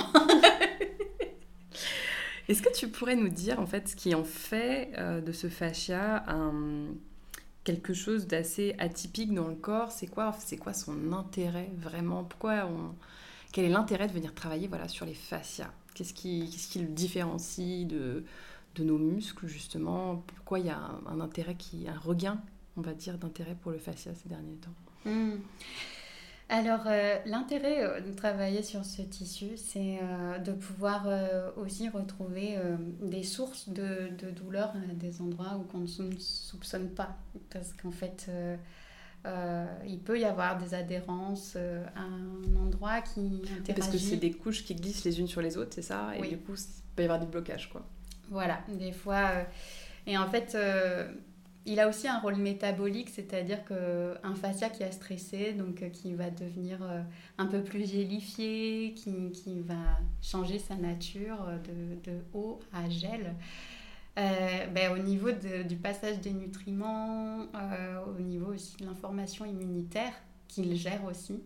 Est-ce 2.50 2.62
que 2.62 2.74
tu 2.74 2.90
pourrais 2.90 3.16
nous 3.16 3.30
dire 3.30 3.60
en 3.60 3.66
fait 3.66 3.88
ce 3.88 3.96
qui 3.96 4.14
en 4.14 4.24
fait 4.24 4.92
euh, 4.98 5.22
de 5.22 5.32
ce 5.32 5.48
fascia 5.48 6.26
quelque 7.64 7.94
chose 7.94 8.28
d'assez 8.28 8.76
atypique 8.78 9.34
dans 9.34 9.48
le 9.48 9.56
corps? 9.56 9.92
C'est 9.92 10.08
quoi, 10.08 10.36
c'est 10.40 10.58
quoi 10.58 10.74
son 10.74 11.14
intérêt 11.14 11.70
vraiment? 11.78 12.24
Pourquoi 12.24 12.66
on... 12.66 12.96
Quel 13.54 13.66
est 13.66 13.70
l'intérêt 13.70 14.08
de 14.08 14.14
venir 14.14 14.34
travailler 14.34 14.68
voilà, 14.68 14.88
sur 14.88 15.06
les 15.06 15.14
fascias? 15.14 15.72
Qu'est-ce 15.94 16.14
qui, 16.14 16.50
qui 16.50 16.80
le 16.80 16.88
différencie 16.88 17.86
de, 17.86 18.26
de 18.76 18.84
nos 18.84 18.98
muscles 18.98 19.48
justement? 19.48 20.18
Pourquoi 20.28 20.60
il 20.60 20.66
y 20.66 20.70
a 20.70 20.78
un, 20.78 21.02
un 21.08 21.20
intérêt 21.22 21.56
qui, 21.56 21.88
un 21.88 21.98
regain, 21.98 22.42
on 22.76 22.82
va 22.82 22.94
dire, 22.94 23.18
d'intérêt 23.18 23.56
pour 23.62 23.72
le 23.72 23.78
fascia 23.78 24.12
ces 24.16 24.28
derniers 24.28 24.58
temps? 24.58 25.10
Hmm. 25.10 25.36
Alors, 26.50 26.82
euh, 26.88 27.16
l'intérêt 27.26 27.84
euh, 27.84 28.00
de 28.02 28.12
travailler 28.14 28.62
sur 28.64 28.86
ce 28.86 29.02
tissu, 29.02 29.58
c'est 29.58 30.00
euh, 30.02 30.38
de 30.38 30.52
pouvoir 30.52 31.08
aussi 31.58 31.90
retrouver 31.90 32.58
des 33.02 33.24
sources 33.24 33.70
de, 33.70 34.10
de 34.18 34.30
douleur 34.30 34.70
à 34.76 34.94
des 34.94 35.22
endroits 35.22 35.58
où 35.60 35.64
qu'on 35.64 35.80
ne 35.80 35.88
sou- 35.88 36.12
soupçonne 36.20 36.90
pas. 36.90 37.16
Parce 37.50 37.74
qu'en 37.74 37.92
fait, 37.92 38.30
il 39.88 40.00
peut 40.00 40.20
y 40.20 40.26
avoir 40.26 40.58
des 40.58 40.74
adhérences 40.74 41.56
à 41.56 42.02
un 42.02 42.56
endroit 42.62 43.02
qui 43.02 43.20
interagit. 43.60 43.74
Parce 43.80 43.90
que 43.90 43.98
c'est 43.98 44.18
des 44.18 44.32
couches 44.32 44.64
qui 44.64 44.76
glissent 44.76 45.06
les 45.06 45.20
unes 45.20 45.28
sur 45.28 45.42
les 45.42 45.58
autres, 45.58 45.72
c'est 45.74 45.82
ça? 45.82 46.16
Et 46.18 46.22
Oui. 46.22 46.30
du 46.30 46.38
coup, 46.38 46.54
il 46.56 46.96
peut 46.96 47.02
y 47.04 47.06
avoir 47.06 47.20
des 47.20 47.26
blocages 47.26 47.70
quoi. 47.70 47.86
Voilà, 48.30 48.60
des 48.68 48.92
fois. 48.92 49.30
et 50.06 50.18
en 50.18 50.28
fait, 50.30 50.56
il 51.66 51.80
a 51.80 51.88
aussi 51.88 52.08
un 52.08 52.20
rôle 52.20 52.36
métabolique, 52.36 53.10
c'est-à-dire 53.10 53.64
qu'un 53.66 54.36
fascia 54.36 54.70
qui 54.70 54.84
a 54.84 54.92
stressé, 54.92 55.54
donc 55.54 55.82
euh, 55.82 55.90
qui 55.90 56.14
va 56.14 56.30
devenir 56.30 56.84
euh, 56.84 57.02
un 57.38 57.46
peu 57.46 57.64
plus 57.64 57.90
gélifié, 57.90 58.94
qui, 58.96 59.32
qui 59.32 59.62
va 59.62 59.98
changer 60.22 60.60
sa 60.60 60.76
nature 60.76 61.48
de, 61.66 62.12
de 62.12 62.20
eau 62.34 62.60
à 62.74 62.90
gel. 62.90 63.34
ben, 64.16 64.92
au 64.94 64.98
niveau 64.98 65.30
du 65.32 65.76
passage 65.76 66.20
des 66.20 66.34
nutriments, 66.34 67.48
au 68.08 68.20
niveau 68.20 68.54
aussi 68.54 68.78
de 68.78 68.86
l'information 68.86 69.46
immunitaire 69.46 70.14
qu'il 70.48 70.76
gère 70.76 71.04
aussi, 71.06 71.42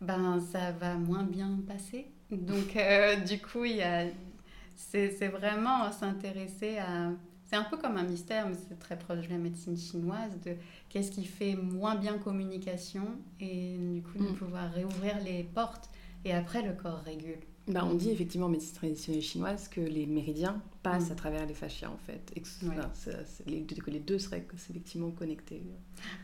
ben, 0.00 0.40
ça 0.52 0.72
va 0.72 0.94
moins 0.94 1.22
bien 1.22 1.58
passer. 1.66 2.06
Donc, 2.30 2.76
du 3.26 3.38
coup, 3.38 3.64
c'est 4.74 5.28
vraiment 5.28 5.90
s'intéresser 5.92 6.78
à... 6.78 7.12
C'est 7.46 7.56
un 7.56 7.64
peu 7.64 7.76
comme 7.76 7.96
un 7.96 8.02
mystère, 8.02 8.48
mais 8.48 8.56
c'est 8.68 8.78
très 8.78 8.98
proche 8.98 9.26
de 9.26 9.30
la 9.30 9.38
médecine 9.38 9.76
chinoise, 9.76 10.32
de 10.44 10.56
qu'est-ce 10.88 11.12
qui 11.12 11.24
fait 11.24 11.54
moins 11.54 11.94
bien 11.94 12.18
communication 12.18 13.06
et 13.40 13.76
du 13.78 14.02
coup 14.02 14.18
de 14.18 14.30
mm. 14.30 14.34
pouvoir 14.34 14.72
réouvrir 14.72 15.18
les 15.24 15.44
portes 15.44 15.88
et 16.24 16.32
après 16.32 16.62
le 16.62 16.72
corps 16.72 17.02
régule. 17.04 17.38
Bah, 17.68 17.84
on 17.84 17.94
dit 17.94 18.10
effectivement 18.10 18.46
en 18.46 18.50
médecine 18.50 18.74
traditionnelle 18.74 19.22
chinoise 19.22 19.68
que 19.68 19.80
les 19.80 20.06
méridiens 20.06 20.60
passent 20.82 21.08
mm. 21.08 21.12
à 21.12 21.14
travers 21.16 21.46
les 21.46 21.54
fascias 21.54 21.90
en 21.90 21.98
fait. 21.98 22.32
Et 22.34 22.40
que, 22.40 23.50
les, 23.50 23.66
les, 23.92 24.00
deux 24.00 24.18
seraient 24.18 24.44
effectivement 24.52 25.10
connectés. 25.10 25.62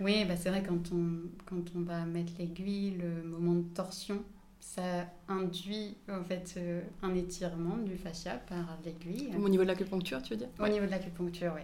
Oui, 0.01 0.25
bah, 0.25 0.37
c'est 0.37 0.51
vrai 0.51 0.63
quand 0.67 0.93
on, 0.93 1.29
quand 1.47 1.65
on 1.77 1.81
va 1.81 2.05
mettre 2.05 2.33
l'aiguille, 2.39 2.93
le 2.93 3.23
moment 3.23 3.55
de 3.55 3.63
torsion, 3.75 4.23
ça 4.63 5.07
induit 5.29 5.97
en 6.09 6.23
fait 6.23 6.55
euh, 6.57 6.83
un 7.03 7.15
étirement 7.17 7.77
du 7.79 7.97
fascia 7.97 8.37
par 8.49 8.79
l'aiguille. 8.85 9.31
Au 9.37 9.49
niveau 9.49 9.65
de 9.65 9.69
l'acupuncture, 9.69 10.23
tu 10.23 10.31
veux 10.31 10.39
dire? 10.39 10.49
Au 10.61 10.69
niveau 10.69 10.87
de 10.87 10.91
l'acupuncture, 10.91 11.53
oui. 11.57 11.63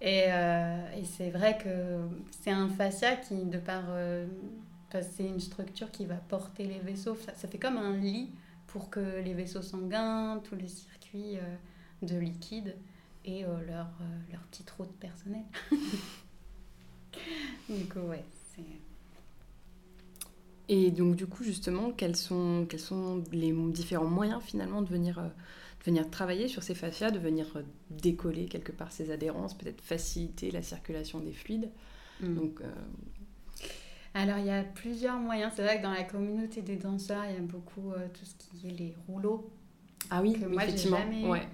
Et, 0.00 0.24
euh, 0.26 0.96
et 0.96 1.04
c'est 1.04 1.30
vrai 1.30 1.56
que 1.56 2.00
c'est 2.32 2.50
un 2.50 2.68
fascia 2.68 3.14
qui, 3.16 3.44
de 3.44 3.58
par. 3.58 3.84
Euh, 3.90 4.26
c'est 4.90 5.24
une 5.24 5.40
structure 5.40 5.90
qui 5.90 6.04
va 6.04 6.16
porter 6.16 6.64
les 6.64 6.80
vaisseaux. 6.80 7.14
Ça, 7.14 7.32
ça, 7.34 7.46
fait 7.48 7.58
comme 7.58 7.76
un 7.76 7.96
lit 7.96 8.30
pour 8.66 8.90
que 8.90 9.20
les 9.20 9.32
vaisseaux 9.32 9.62
sanguins, 9.62 10.40
tous 10.42 10.56
les 10.56 10.68
circuits 10.68 11.38
de 12.02 12.16
liquide 12.16 12.74
et 13.24 13.42
leur, 13.42 13.88
leur 14.32 14.40
petite 14.50 14.70
route 14.70 14.92
personnelle. 14.98 15.44
du 17.68 17.84
coup, 17.88 18.00
ouais, 18.00 18.24
c'est. 18.54 18.62
Et 20.68 20.90
donc, 20.90 21.14
du 21.16 21.26
coup, 21.26 21.44
justement, 21.44 21.92
quels 21.92 22.16
sont, 22.16 22.66
quels 22.68 22.80
sont 22.80 23.22
les 23.32 23.52
différents 23.52 24.06
moyens 24.06 24.42
finalement 24.42 24.82
de 24.82 24.88
venir, 24.88 25.18
euh, 25.18 25.28
venir 25.84 26.10
travailler 26.10 26.48
sur 26.48 26.62
ces 26.62 26.74
fascias, 26.74 27.10
de 27.10 27.18
venir 27.18 27.46
euh, 27.56 27.62
décoller 27.90 28.46
quelque 28.46 28.72
part 28.72 28.90
ces 28.90 29.12
adhérences, 29.12 29.54
peut-être 29.54 29.80
faciliter 29.80 30.50
la 30.50 30.62
circulation 30.62 31.20
des 31.20 31.32
fluides 31.32 31.70
mm. 32.20 32.34
Donc, 32.34 32.60
euh, 32.60 33.68
Alors, 34.14 34.38
il 34.38 34.46
y 34.46 34.50
a 34.50 34.64
plusieurs 34.64 35.18
moyens. 35.18 35.52
C'est 35.54 35.62
vrai 35.62 35.78
que 35.78 35.84
dans 35.84 35.92
la 35.92 36.04
communauté 36.04 36.62
des 36.62 36.76
danseurs, 36.76 37.24
il 37.28 37.34
y 37.34 37.38
a 37.38 37.40
beaucoup 37.40 37.92
tout 38.12 38.24
ce 38.24 38.34
qui 38.34 38.68
est 38.68 38.72
les 38.72 38.94
rouleaux. 39.06 39.48
Ah 40.10 40.20
oui, 40.20 40.32
que 40.34 40.46
moi, 40.46 40.64
effectivement. 40.64 40.98
Jamais... 40.98 41.26
Ouais. 41.26 41.46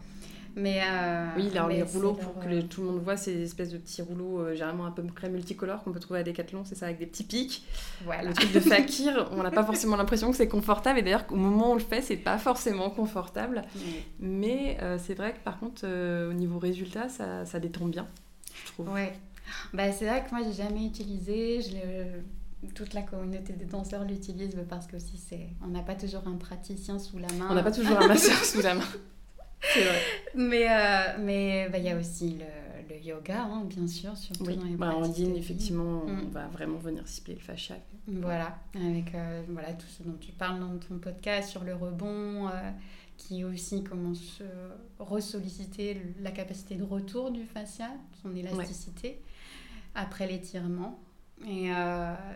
Mais, 0.54 0.82
euh, 0.82 1.28
oui, 1.36 1.50
alors 1.52 1.68
les 1.68 1.82
rouleaux, 1.82 2.12
pour 2.12 2.38
que 2.38 2.48
euh, 2.48 2.62
tout 2.62 2.82
le 2.82 2.88
monde 2.88 3.02
voit, 3.02 3.16
c'est 3.16 3.32
des 3.32 3.44
espèces 3.44 3.70
de 3.70 3.78
petits 3.78 4.02
rouleaux, 4.02 4.40
euh, 4.40 4.52
généralement 4.52 4.84
à 4.84 4.90
peu 4.90 5.02
près 5.02 5.30
multicolores, 5.30 5.82
qu'on 5.82 5.92
peut 5.92 6.00
trouver 6.00 6.20
à 6.20 6.22
Decathlon, 6.22 6.62
c'est 6.64 6.74
ça, 6.74 6.86
avec 6.86 6.98
des 6.98 7.06
petits 7.06 7.24
pics. 7.24 7.64
Voilà. 8.04 8.28
Le 8.28 8.34
truc 8.34 8.52
de 8.52 8.60
fakir, 8.60 9.28
on 9.32 9.42
n'a 9.42 9.50
pas 9.50 9.64
forcément 9.64 9.96
l'impression 9.96 10.30
que 10.30 10.36
c'est 10.36 10.48
confortable, 10.48 10.98
et 10.98 11.02
d'ailleurs, 11.02 11.24
au 11.30 11.36
moment 11.36 11.70
où 11.70 11.72
on 11.72 11.74
le 11.74 11.80
fait, 11.80 12.02
c'est 12.02 12.16
pas 12.16 12.38
forcément 12.38 12.90
confortable. 12.90 13.62
Mais 14.20 14.78
c'est 14.98 15.14
vrai 15.14 15.32
que 15.32 15.40
par 15.40 15.58
contre, 15.58 15.86
au 15.86 16.32
niveau 16.32 16.58
résultat, 16.58 17.08
ça, 17.08 17.46
ça 17.46 17.58
détend 17.58 17.86
bien, 17.86 18.06
je 18.64 18.72
trouve. 18.72 18.90
Ouais. 18.90 19.12
Bah, 19.72 19.90
c'est 19.92 20.06
vrai 20.06 20.24
que 20.24 20.34
moi, 20.34 20.44
j'ai 20.44 20.62
jamais 20.62 20.84
utilisé. 20.86 21.60
Je 21.62 22.20
toute 22.74 22.94
la 22.94 23.02
communauté 23.02 23.54
des 23.54 23.64
danseurs 23.64 24.04
l'utilise 24.04 24.56
parce 24.68 24.86
que 24.86 24.94
aussi 24.96 25.18
c'est 25.18 25.48
on 25.64 25.68
n'a 25.68 25.82
pas 25.82 25.96
toujours 25.96 26.28
un 26.28 26.36
praticien 26.36 26.96
sous 26.98 27.18
la 27.18 27.26
main 27.32 27.48
on 27.50 27.54
n'a 27.54 27.62
pas 27.64 27.72
toujours 27.72 27.98
un 28.00 28.06
masseur 28.06 28.36
sous 28.44 28.62
la 28.62 28.74
main 28.74 28.86
c'est 29.62 29.84
vrai. 29.84 30.00
Mais 30.34 30.66
euh, 30.70 31.16
mais 31.20 31.68
bah, 31.70 31.78
il 31.78 31.84
y 31.84 31.90
a 31.90 31.96
aussi 31.96 32.38
le, 32.38 32.94
le 32.94 33.00
yoga, 33.00 33.42
hein, 33.42 33.64
bien 33.64 33.86
sûr, 33.86 34.16
surtout 34.16 34.44
dans 34.44 34.64
les 34.64 34.76
bah, 34.76 34.94
En 34.94 35.02
ligne, 35.02 35.36
effectivement, 35.36 36.02
on 36.06 36.12
mm. 36.12 36.30
va 36.30 36.46
vraiment 36.48 36.78
venir 36.78 37.06
cibler 37.06 37.34
le 37.34 37.40
fascia. 37.40 37.76
Voilà, 38.06 38.58
avec 38.74 39.14
euh, 39.14 39.42
voilà, 39.48 39.72
tout 39.74 39.86
ce 39.86 40.02
dont 40.02 40.16
tu 40.20 40.32
parles 40.32 40.60
dans 40.60 40.76
ton 40.78 40.98
podcast 40.98 41.50
sur 41.50 41.62
le 41.64 41.74
rebond, 41.74 42.48
euh, 42.48 42.70
qui 43.16 43.44
aussi 43.44 43.84
commence 43.84 44.42
à 44.98 45.04
ressolliciter 45.04 46.02
la 46.20 46.32
capacité 46.32 46.74
de 46.74 46.82
retour 46.82 47.30
du 47.30 47.44
fascia, 47.44 47.88
son 48.22 48.34
élasticité, 48.34 49.20
après 49.94 50.26
l'étirement. 50.26 50.98
Et, 51.46 51.70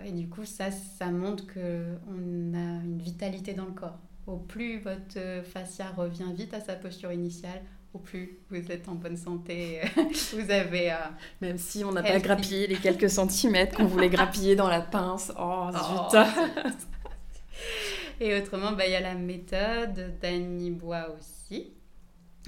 et, 0.05 0.11
du 0.11 0.29
coup, 0.29 0.45
ça, 0.45 0.73
ça 0.73 1.13
montre 1.13 1.47
qu'on 1.47 2.55
a 2.55 2.83
une 2.83 2.99
vitalité 2.99 3.55
dans 3.55 3.65
le 3.65 3.71
corps. 3.71 3.99
Au 4.27 4.37
plus 4.37 4.81
votre 4.81 5.19
euh, 5.19 5.43
fascia 5.45 5.87
revient 5.97 6.33
vite 6.35 6.53
à 6.53 6.61
sa 6.61 6.75
posture 6.75 7.13
initiale, 7.13 7.63
au 7.95 7.99
plus 7.99 8.41
vous 8.51 8.73
êtes 8.73 8.89
en 8.89 8.97
bonne 8.97 9.17
santé. 9.17 9.81
vous 10.33 10.51
avez. 10.51 10.91
Euh, 10.91 10.97
Même 11.41 11.59
si 11.59 11.85
on 11.85 11.93
n'a 11.93 12.03
pas 12.03 12.19
grappillé 12.19 12.67
les 12.67 12.77
quelques 12.77 13.09
centimètres 13.09 13.77
qu'on 13.77 13.87
voulait 13.87 14.09
grappiller 14.09 14.57
dans 14.57 14.69
la 14.69 14.81
pince. 14.81 15.33
Oh, 15.39 15.69
oh 15.69 16.11
zut! 16.13 16.19
Et 18.21 18.35
autrement, 18.35 18.73
bah, 18.73 18.87
il 18.87 18.93
y 18.93 18.97
a 18.97 19.01
la 19.01 19.15
méthode 19.15 20.19
d'Annie 20.21 20.71
Bois 20.71 21.07
aussi, 21.17 21.73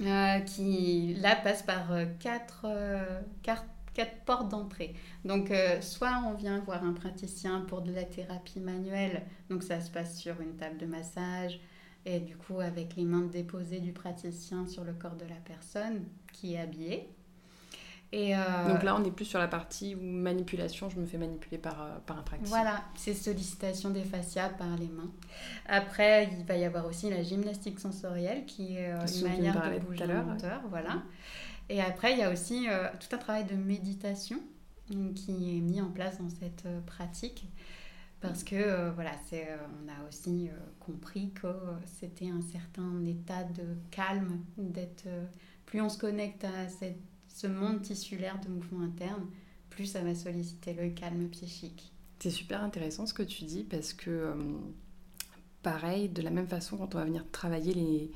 euh, 0.01 0.39
qui 0.39 1.15
là 1.21 1.35
passe 1.35 1.63
par 1.63 1.91
quatre, 2.19 2.65
quatre, 3.41 3.63
quatre 3.99 4.23
portes 4.25 4.49
d'entrée. 4.49 4.95
Donc, 5.25 5.51
soit 5.81 6.23
on 6.25 6.33
vient 6.33 6.59
voir 6.59 6.83
un 6.85 6.93
praticien 6.93 7.61
pour 7.67 7.81
de 7.81 7.91
la 7.91 8.03
thérapie 8.03 8.61
manuelle, 8.61 9.23
donc 9.49 9.63
ça 9.63 9.81
se 9.81 9.91
passe 9.91 10.17
sur 10.17 10.39
une 10.39 10.55
table 10.55 10.77
de 10.77 10.85
massage, 10.85 11.59
et 12.05 12.19
du 12.19 12.37
coup 12.37 12.59
avec 12.59 12.95
les 12.95 13.03
mains 13.03 13.25
déposées 13.25 13.79
du 13.79 13.91
praticien 13.91 14.65
sur 14.65 14.83
le 14.83 14.93
corps 14.93 15.15
de 15.15 15.25
la 15.25 15.35
personne 15.35 16.05
qui 16.31 16.53
est 16.53 16.59
habillée. 16.59 17.09
Et 18.11 18.35
euh, 18.35 18.39
Donc 18.67 18.81
là, 18.81 18.95
on 18.99 19.03
est 19.03 19.11
plus 19.11 19.25
sur 19.25 19.37
la 19.37 19.47
partie 19.47 19.93
où 19.93 20.01
manipulation, 20.01 20.89
je 20.89 20.99
me 20.99 21.05
fais 21.05 21.19
manipuler 21.19 21.59
par, 21.59 21.83
euh, 21.83 21.97
par 22.07 22.17
un 22.17 22.23
praticien. 22.23 22.57
Voilà, 22.57 22.83
c'est 22.95 23.13
sollicitation 23.13 23.91
des 23.91 24.03
fascias 24.03 24.49
par 24.49 24.75
les 24.77 24.87
mains. 24.87 25.11
Après, 25.67 26.27
il 26.31 26.43
va 26.43 26.55
y 26.55 26.65
avoir 26.65 26.87
aussi 26.87 27.11
la 27.11 27.21
gymnastique 27.21 27.79
sensorielle 27.79 28.45
qui 28.45 28.77
est 28.77 28.93
euh, 28.93 29.05
une 29.05 29.27
manière 29.27 29.73
de 29.73 29.79
bouger 29.79 30.07
le 30.07 30.23
moteur. 30.23 30.61
Voilà. 30.71 31.03
Et 31.69 31.81
après, 31.81 32.13
il 32.13 32.19
y 32.19 32.23
a 32.23 32.31
aussi 32.31 32.67
tout 32.99 33.15
un 33.15 33.17
travail 33.19 33.45
de 33.45 33.55
méditation 33.55 34.39
qui 35.15 35.57
est 35.57 35.61
mis 35.61 35.81
en 35.81 35.89
place 35.91 36.17
dans 36.17 36.29
cette 36.29 36.65
pratique 36.85 37.45
parce 38.21 38.43
que 38.43 38.55
euh, 38.55 38.91
voilà, 38.91 39.11
euh, 39.33 39.57
on 39.81 39.87
a 39.87 40.07
aussi 40.07 40.49
euh, 40.49 40.53
compris 40.79 41.31
que 41.31 41.47
c'était 41.85 42.29
un 42.29 42.41
certain 42.41 43.05
état 43.05 43.43
de 43.43 43.63
calme, 43.91 44.39
plus 45.65 45.81
on 45.81 45.89
se 45.89 45.97
connecte 45.97 46.43
à 46.43 46.67
ce 47.29 47.47
monde 47.47 47.81
tissulaire 47.81 48.39
de 48.41 48.49
mouvement 48.49 48.81
interne, 48.81 49.25
plus 49.69 49.85
ça 49.85 50.01
va 50.01 50.15
solliciter 50.15 50.73
le 50.73 50.89
calme 50.89 51.29
psychique. 51.29 51.93
C'est 52.19 52.31
super 52.31 52.61
intéressant 52.61 53.05
ce 53.05 53.13
que 53.13 53.23
tu 53.23 53.45
dis 53.45 53.63
parce 53.63 53.93
que 53.93 54.35
pareil, 55.63 56.09
de 56.09 56.21
la 56.21 56.31
même 56.31 56.47
façon, 56.47 56.75
quand 56.75 56.95
on 56.95 56.97
va 56.97 57.05
venir 57.05 57.25
travailler 57.31 57.73
les, 57.73 58.11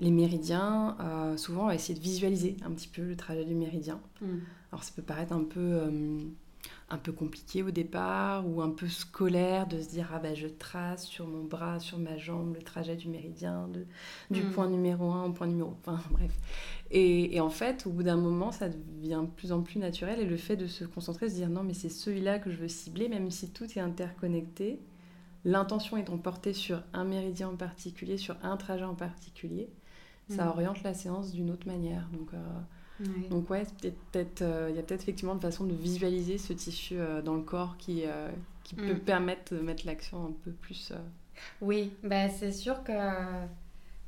les 0.00 0.10
méridiens, 0.10 0.96
souvent 1.36 1.64
on 1.64 1.66
va 1.66 1.74
essayer 1.74 1.98
de 1.98 2.02
visualiser 2.02 2.56
un 2.64 2.70
petit 2.70 2.88
peu 2.88 3.02
le 3.02 3.16
trajet 3.16 3.44
du 3.44 3.54
méridien. 3.54 4.00
Mm. 4.20 4.38
Alors 4.70 4.84
ça 4.84 4.92
peut 4.94 5.02
paraître 5.02 5.32
un 5.32 5.44
peu 5.44 5.80
un 6.90 6.96
peu 6.96 7.12
compliqué 7.12 7.62
au 7.62 7.70
départ 7.70 8.48
ou 8.48 8.62
un 8.62 8.70
peu 8.70 8.88
scolaire 8.88 9.66
de 9.66 9.80
se 9.80 9.90
dire 9.90 10.10
ah 10.14 10.18
ben 10.18 10.34
je 10.34 10.46
trace 10.46 11.06
sur 11.06 11.26
mon 11.26 11.44
bras, 11.44 11.80
sur 11.80 11.98
ma 11.98 12.16
jambe 12.16 12.54
le 12.54 12.62
trajet 12.62 12.96
du 12.96 13.08
méridien 13.08 13.68
de, 13.68 13.84
du 14.30 14.42
mm. 14.42 14.50
point 14.52 14.68
numéro 14.68 15.10
1 15.10 15.24
au 15.26 15.32
point 15.32 15.46
numéro 15.46 15.76
enfin 15.80 16.00
bref 16.10 16.32
et, 16.90 17.36
et 17.36 17.40
en 17.40 17.50
fait 17.50 17.86
au 17.86 17.90
bout 17.90 18.04
d'un 18.04 18.16
moment 18.16 18.52
ça 18.52 18.70
devient 18.70 19.22
de 19.22 19.30
plus 19.30 19.52
en 19.52 19.62
plus 19.62 19.78
naturel 19.78 20.18
et 20.20 20.24
le 20.24 20.38
fait 20.38 20.56
de 20.56 20.66
se 20.66 20.84
concentrer 20.84 21.28
se 21.28 21.34
dire 21.34 21.50
non 21.50 21.62
mais 21.62 21.74
c'est 21.74 21.90
celui-là 21.90 22.38
que 22.38 22.50
je 22.50 22.56
veux 22.56 22.68
cibler 22.68 23.08
même 23.08 23.30
si 23.30 23.50
tout 23.50 23.66
est 23.66 23.80
interconnecté 23.80 24.80
l'intention 25.44 25.98
étant 25.98 26.16
portée 26.16 26.54
sur 26.54 26.82
un 26.94 27.04
méridien 27.04 27.50
en 27.50 27.56
particulier 27.56 28.16
sur 28.16 28.36
un 28.42 28.56
trajet 28.56 28.84
en 28.84 28.94
particulier 28.94 29.68
ça 30.28 30.44
mm. 30.44 30.48
oriente 30.48 30.82
la 30.82 30.94
séance 30.94 31.32
d'une 31.32 31.50
autre 31.50 31.66
manière 31.66 32.08
donc 32.12 32.28
euh, 33.00 33.28
donc 33.30 33.48
ouais, 33.50 33.64
euh, 33.84 34.66
il 34.70 34.76
y 34.76 34.78
a 34.78 34.82
peut-être 34.82 35.02
effectivement 35.02 35.34
une 35.34 35.40
façon 35.40 35.64
de 35.64 35.74
visualiser 35.74 36.38
ce 36.38 36.52
tissu 36.52 36.98
euh, 36.98 37.22
dans 37.22 37.34
le 37.34 37.42
corps 37.42 37.76
qui, 37.76 38.04
qui 38.64 38.74
peut 38.74 38.94
mm. 38.94 39.00
permettre 39.00 39.54
de 39.54 39.60
mettre 39.60 39.86
l'action 39.86 40.26
un 40.26 40.32
peu 40.44 40.50
plus... 40.50 40.92
Oui, 41.60 41.92
bah, 42.02 42.28
c'est 42.28 42.50
sûr 42.50 42.82
que 42.82 42.92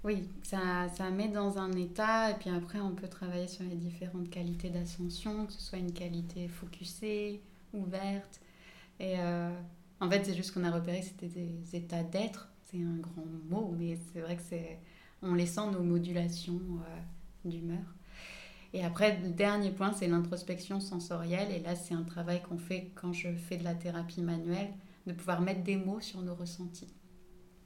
oui, 0.02 0.28
ça, 0.42 0.88
ça 0.96 1.10
met 1.10 1.28
dans 1.28 1.58
un 1.58 1.70
état 1.72 2.30
et 2.30 2.34
puis 2.34 2.50
après 2.50 2.80
on 2.80 2.90
peut 2.90 3.06
travailler 3.06 3.46
sur 3.46 3.62
les 3.64 3.76
différentes 3.76 4.30
qualités 4.30 4.70
d'ascension, 4.70 5.46
que 5.46 5.52
ce 5.52 5.60
soit 5.60 5.78
une 5.78 5.92
qualité 5.92 6.48
focusée, 6.48 7.40
ouverte. 7.72 8.40
Et 8.98 9.14
en 10.00 10.10
fait, 10.10 10.24
c'est 10.24 10.34
juste 10.34 10.52
qu'on 10.52 10.64
a 10.64 10.72
repéré 10.72 11.00
que 11.00 11.06
c'était 11.06 11.28
des 11.28 11.76
états 11.76 12.02
d'être. 12.02 12.48
C'est 12.64 12.82
un 12.82 12.96
grand 12.96 13.26
mot, 13.48 13.72
mais 13.78 13.96
c'est 14.12 14.20
vrai 14.20 14.34
que 14.34 14.42
c'est 14.42 14.80
on 15.22 15.34
les 15.34 15.46
sent 15.46 15.70
nos 15.72 15.82
modulations 15.82 16.60
d'humeur. 17.44 17.84
Et 18.72 18.84
après, 18.84 19.18
le 19.22 19.30
dernier 19.30 19.70
point, 19.70 19.92
c'est 19.92 20.06
l'introspection 20.06 20.80
sensorielle. 20.80 21.50
Et 21.50 21.60
là, 21.60 21.74
c'est 21.74 21.94
un 21.94 22.04
travail 22.04 22.40
qu'on 22.42 22.58
fait 22.58 22.90
quand 22.94 23.12
je 23.12 23.28
fais 23.32 23.56
de 23.56 23.64
la 23.64 23.74
thérapie 23.74 24.22
manuelle, 24.22 24.70
de 25.06 25.12
pouvoir 25.12 25.40
mettre 25.40 25.62
des 25.62 25.76
mots 25.76 26.00
sur 26.00 26.22
nos 26.22 26.34
ressentis. 26.34 26.88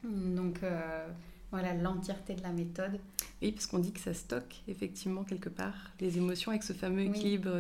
Donc, 0.03 0.63
euh, 0.63 1.07
voilà 1.51 1.75
l'entièreté 1.75 2.35
de 2.35 2.43
la 2.43 2.53
méthode. 2.53 2.99
Oui, 3.43 3.53
parce 3.53 3.67
qu'on 3.67 3.79
dit 3.79 3.93
que 3.93 4.01
ça 4.01 4.15
stocke 4.15 4.63
effectivement 4.67 5.25
quelque 5.25 5.49
part 5.49 5.93
les 6.01 6.17
émotions 6.17 6.51
avec 6.51 6.63
ce 6.63 6.73
fameux 6.73 7.03
équilibre 7.03 7.51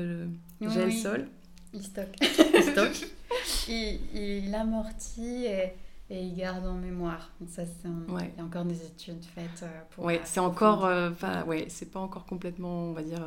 gel-sol. 0.60 1.28
Il 1.72 1.82
stocke. 1.82 2.16
il 2.20 2.62
stocke. 2.62 3.06
il, 3.68 4.00
il 4.14 4.54
amortit 4.54 5.46
et 5.46 5.72
et 6.10 6.22
ils 6.22 6.34
gardent 6.34 6.66
en 6.66 6.74
mémoire. 6.74 7.30
Ça, 7.48 7.64
c'est 7.64 7.88
Il 7.88 8.38
y 8.38 8.40
a 8.40 8.44
encore 8.44 8.64
des 8.64 8.84
études 8.84 9.24
faites 9.24 9.62
euh, 9.62 9.80
pour. 9.90 10.04
Oui, 10.04 10.18
c'est 10.24 10.40
encore. 10.40 10.84
Euh, 10.84 11.10
enfin, 11.10 11.44
ouais, 11.44 11.66
c'est 11.68 11.90
pas 11.90 12.00
encore 12.00 12.26
complètement, 12.26 12.90
on 12.90 12.92
va 12.92 13.02
dire, 13.02 13.24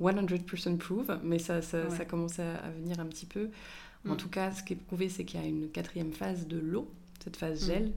100% 0.00 0.68
euh, 0.72 0.76
proof, 0.76 1.10
mais 1.22 1.38
ça, 1.38 1.62
ça, 1.62 1.88
ça 1.90 2.04
commence 2.04 2.38
à, 2.40 2.70
venir 2.76 2.98
un 2.98 3.06
petit 3.06 3.26
peu. 3.26 3.50
En 4.08 4.14
mm. 4.14 4.16
tout 4.16 4.28
cas, 4.28 4.52
ce 4.52 4.62
qui 4.62 4.72
est 4.72 4.76
prouvé, 4.76 5.08
c'est 5.08 5.24
qu'il 5.24 5.40
y 5.40 5.44
a 5.44 5.46
une 5.46 5.68
quatrième 5.68 6.12
phase 6.12 6.46
de 6.46 6.58
l'eau, 6.58 6.90
cette 7.22 7.36
phase 7.36 7.62
mm. 7.62 7.66
gel. 7.66 7.92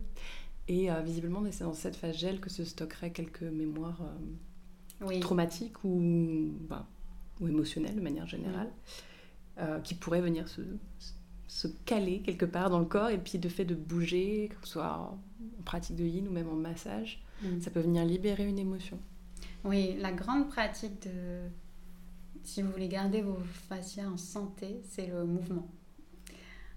Et 0.70 0.90
visiblement, 1.06 1.42
c'est 1.50 1.64
dans 1.64 1.74
cette 1.74 1.96
phase 1.96 2.18
gel 2.18 2.42
que 2.42 2.50
se 2.50 2.66
stockeraient 2.66 3.12
quelques 3.12 3.44
mémoires 3.44 4.02
traumatiques 5.22 5.82
ou, 5.86 6.52
bah, 6.70 6.86
ou 7.40 7.48
émotionnelles 7.48 7.96
de 7.96 8.02
manière 8.02 8.28
générale, 8.28 8.70
mm. 9.58 9.82
qui 9.84 9.96
pourraient 9.96 10.22
venir 10.22 10.48
se 10.50 10.62
se 11.00 11.14
caler 11.86 12.22
quelque 12.22 12.46
part 12.46 12.70
dans 12.70 12.80
le 12.80 12.86
corps 12.86 13.10
et 13.10 13.18
puis 13.18 13.40
de 13.40 13.50
fait 13.50 13.66
de 13.66 13.76
bouger, 13.76 14.50
que 14.50 14.68
ce 14.68 14.74
soit 14.74 14.98
en 14.98 15.64
pratique 15.64 15.96
de 15.96 16.06
yin 16.06 16.28
ou 16.28 16.32
même 16.32 16.50
en 16.50 16.56
massage, 16.56 17.22
mm. 17.42 17.62
ça 17.62 17.72
peut 17.72 17.80
venir 17.80 18.06
libérer 18.06 18.46
une 18.46 18.60
émotion. 18.60 19.00
Oui, 19.64 19.96
la 20.00 20.12
grande 20.12 20.50
pratique 20.50 21.02
de, 21.04 21.50
si 22.44 22.62
vous 22.62 22.72
voulez 22.72 22.88
garder 22.88 23.22
vos 23.22 23.40
fascias 23.68 24.08
en 24.08 24.18
santé, 24.18 24.82
c'est 24.90 25.08
le 25.08 25.26
mouvement. 25.26 25.68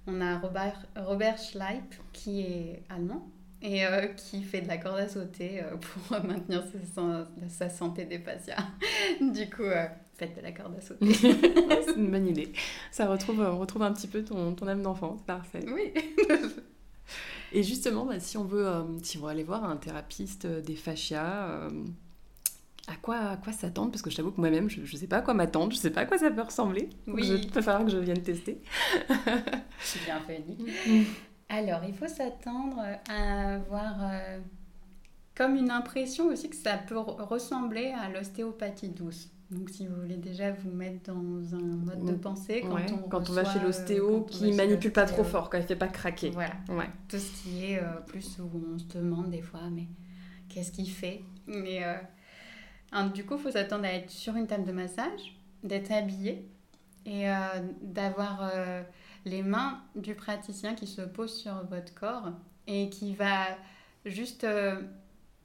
On 0.07 0.21
a 0.21 0.39
Robert, 0.39 0.87
Robert 0.97 1.39
Schleip 1.39 1.95
qui 2.13 2.41
est 2.41 2.83
allemand 2.89 3.31
et 3.63 3.85
euh, 3.85 4.07
qui 4.09 4.43
fait 4.43 4.63
de 4.63 4.69
la 4.69 4.79
corde 4.79 4.99
à 4.99 5.09
sauter 5.09 5.63
euh, 5.63 5.77
pour 5.77 6.21
maintenir 6.25 6.65
sa, 6.95 7.29
sa, 7.49 7.69
santé 7.69 8.07
des 8.07 8.19
fascias. 8.19 8.57
du 9.21 9.49
coup, 9.51 9.63
euh, 9.63 9.87
faites 10.21 10.37
de 10.37 10.43
la 10.43 10.53
corde 10.53 10.77
à 10.77 10.81
sauter. 10.81 11.13
c'est 11.15 11.97
une 11.97 12.11
bonne 12.11 12.29
idée. 12.29 12.53
Ça 12.91 13.09
retrouve, 13.09 13.41
on 13.41 13.59
retrouve 13.59 13.83
un 13.83 13.93
petit 13.93 14.07
peu 14.07 14.23
ton, 14.23 14.55
ton 14.55 14.69
âme 14.69 14.83
d'enfant. 14.83 15.17
Parfait. 15.27 15.65
Oui. 15.67 15.93
Et 17.53 17.65
justement, 17.65 18.05
bah, 18.05 18.21
si, 18.21 18.37
on 18.37 18.45
veut, 18.45 18.69
si 19.03 19.19
on 19.19 19.23
veut 19.23 19.31
aller 19.31 19.43
voir 19.43 19.65
un 19.65 19.77
thérapeute 19.77 20.47
des 20.47 20.77
fascias, 20.77 21.69
à 22.87 22.97
quoi, 22.97 23.17
à 23.17 23.37
quoi 23.37 23.53
s'attendre? 23.53 23.91
Parce 23.91 24.03
que 24.03 24.11
je 24.11 24.17
t'avoue 24.17 24.31
que 24.31 24.41
moi-même, 24.41 24.69
je 24.69 24.81
ne 24.81 24.87
sais 24.87 25.07
pas 25.07 25.19
à 25.19 25.23
quoi 25.23 25.35
m'attendre, 25.35 25.73
je 25.73 25.77
ne 25.77 25.81
sais 25.81 25.91
pas 25.91 26.03
à 26.03 26.07
quoi 26.07 26.19
ça 26.19 26.31
peut 26.31 26.43
ressembler. 26.43 26.89
Oui. 27.07 27.41
Il 27.43 27.51
va 27.51 27.63
falloir 27.63 27.85
que 27.85 27.91
je 27.91 27.99
vienne 27.99 28.23
tester. 28.23 28.61
C'est 29.81 30.05
bien 30.05 30.21
fait, 30.21 30.41
mm. 30.41 31.05
Alors, 31.49 31.83
il 31.85 31.95
faut 31.95 32.09
s'attendre 32.09 32.81
à 33.09 33.55
avoir 33.55 33.95
euh, 34.03 34.39
comme 35.35 35.57
une 35.57 35.71
impression 35.71 36.27
aussi 36.29 36.51
que 36.51 36.57
ça 36.57 36.77
peut 36.77 36.99
ressembler 36.99 37.93
à 37.93 38.09
l'ostéopathie 38.09 38.89
douce. 38.89 39.29
Donc, 39.51 39.69
si 39.71 39.87
vous 39.87 39.97
voulez 39.97 40.17
déjà 40.17 40.53
vous 40.53 40.71
mettre 40.71 41.13
dans 41.13 41.55
un 41.55 41.59
mode 41.59 42.05
de 42.05 42.13
pensée, 42.13 42.63
quand, 42.63 42.79
on, 42.93 43.09
quand 43.09 43.29
on, 43.31 43.33
va 43.33 43.45
chez 43.45 43.59
l'ostéo, 43.59 44.23
qui 44.23 44.53
manipule 44.53 44.93
pas 44.93 45.07
trop 45.07 45.25
fort, 45.25 45.51
quand 45.51 45.59
il 45.59 45.65
fait 45.65 45.77
pas 45.77 45.89
craquer. 45.89 46.31
Voilà. 46.31 46.55
Ouais. 46.69 46.89
Tout 47.09 47.19
ce 47.19 47.43
qui 47.43 47.65
est 47.65 47.79
euh, 47.83 48.01
plus 48.07 48.39
où 48.39 48.49
on 48.75 48.79
se 48.79 48.87
demande 48.87 49.31
des 49.31 49.43
fois, 49.43 49.63
mais 49.71 49.89
qu'est-ce 50.49 50.71
qu'il 50.71 50.91
fait? 50.91 51.23
Mais 51.47 51.83
euh, 51.85 53.09
du 53.09 53.25
coup, 53.25 53.35
il 53.35 53.41
faut 53.41 53.51
s'attendre 53.51 53.85
à 53.85 53.93
être 53.93 54.11
sur 54.11 54.37
une 54.37 54.47
table 54.47 54.65
de 54.65 54.73
massage, 54.73 55.37
d'être 55.65 55.91
habillé 55.91 56.49
et 57.07 57.27
d'avoir 57.83 58.53
les 59.25 59.43
mains 59.43 59.81
du 59.97 60.15
praticien 60.15 60.75
qui 60.75 60.87
se 60.87 61.03
posent 61.03 61.35
sur 61.35 61.65
votre 61.67 61.95
corps 61.95 62.33
et 62.67 62.89
qui 62.89 63.15
va 63.15 63.47
juste 64.05 64.45
euh, 64.45 64.81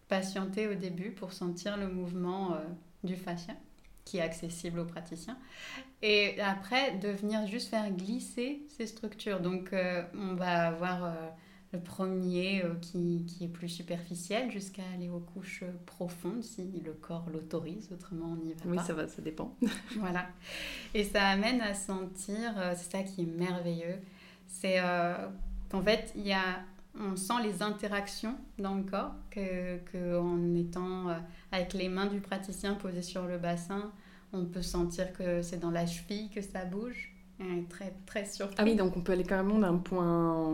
patienter 0.08 0.68
au 0.68 0.76
début 0.76 1.12
pour 1.12 1.34
sentir 1.34 1.78
le 1.78 1.88
mouvement 1.88 2.54
euh, 2.54 2.60
du 3.04 3.16
fascia 3.16 3.54
qui 4.06 4.18
est 4.18 4.22
accessible 4.22 4.80
au 4.80 4.86
praticien. 4.86 5.38
Et 6.02 6.40
après, 6.40 6.98
de 6.98 7.10
venir 7.10 7.46
juste 7.48 7.70
faire 7.70 7.90
glisser 7.92 8.62
ces 8.70 8.88
structures. 8.88 9.40
Donc, 9.40 9.74
euh, 9.74 10.04
on 10.14 10.36
va 10.36 10.68
avoir 10.68 11.14
le 11.76 11.82
premier 11.82 12.64
euh, 12.64 12.76
qui, 12.82 13.26
qui, 13.28 13.46
est 13.46 13.50
plus 13.50 13.70
superficiel 13.70 14.50
jusqu'à 14.52 14.84
aller 14.94 15.10
aux 15.10 15.20
couches 15.20 15.64
profondes 15.86 16.44
si 16.44 16.82
le 16.84 16.94
corps 16.94 17.26
l'autorise, 17.32 17.90
autrement 17.92 18.34
on 18.34 18.36
n'y 18.38 18.54
va 18.54 18.64
pas. 18.64 18.70
Oui, 18.70 18.78
ça 18.86 18.94
va, 18.94 19.08
ça 19.08 19.22
dépend. 19.22 19.56
voilà. 20.00 20.28
Et 20.94 21.04
ça 21.04 21.28
amène 21.28 21.62
à 21.62 21.74
sentir, 21.74 22.54
euh, 22.58 22.74
c'est 22.76 22.92
ça 22.92 23.04
qui 23.04 23.24
est 23.24 23.38
merveilleux, 23.38 24.00
c'est 24.48 24.80
euh, 24.80 25.28
qu'en 25.70 25.82
fait, 25.82 26.14
il 26.16 26.26
y 26.26 26.34
a, 26.34 26.60
on 27.00 27.16
sent 27.16 27.42
les 27.44 27.62
interactions 27.62 28.36
dans 28.58 28.76
le 28.76 28.84
corps, 28.84 29.14
que, 29.30 29.78
que 29.92 30.18
en 30.18 30.56
étant 30.56 31.08
avec 31.52 31.74
les 31.74 31.90
mains 31.90 32.08
du 32.08 32.20
praticien 32.20 32.76
posées 32.76 33.02
sur 33.02 33.26
le 33.26 33.38
bassin, 33.38 33.92
on 34.34 34.46
peut 34.46 34.62
sentir 34.62 35.14
que 35.14 35.42
c'est 35.42 35.60
dans 35.60 35.72
la 35.72 35.86
cheville 35.86 36.30
que 36.30 36.42
ça 36.42 36.66
bouge. 36.66 37.12
très, 37.70 37.94
très 38.06 38.26
surpris. 38.26 38.56
Ah 38.58 38.64
oui, 38.64 38.76
donc 38.76 38.96
on 38.98 39.02
peut 39.02 39.14
aller 39.14 39.24
carrément 39.24 39.60
d'un 39.60 39.78
point 39.78 40.54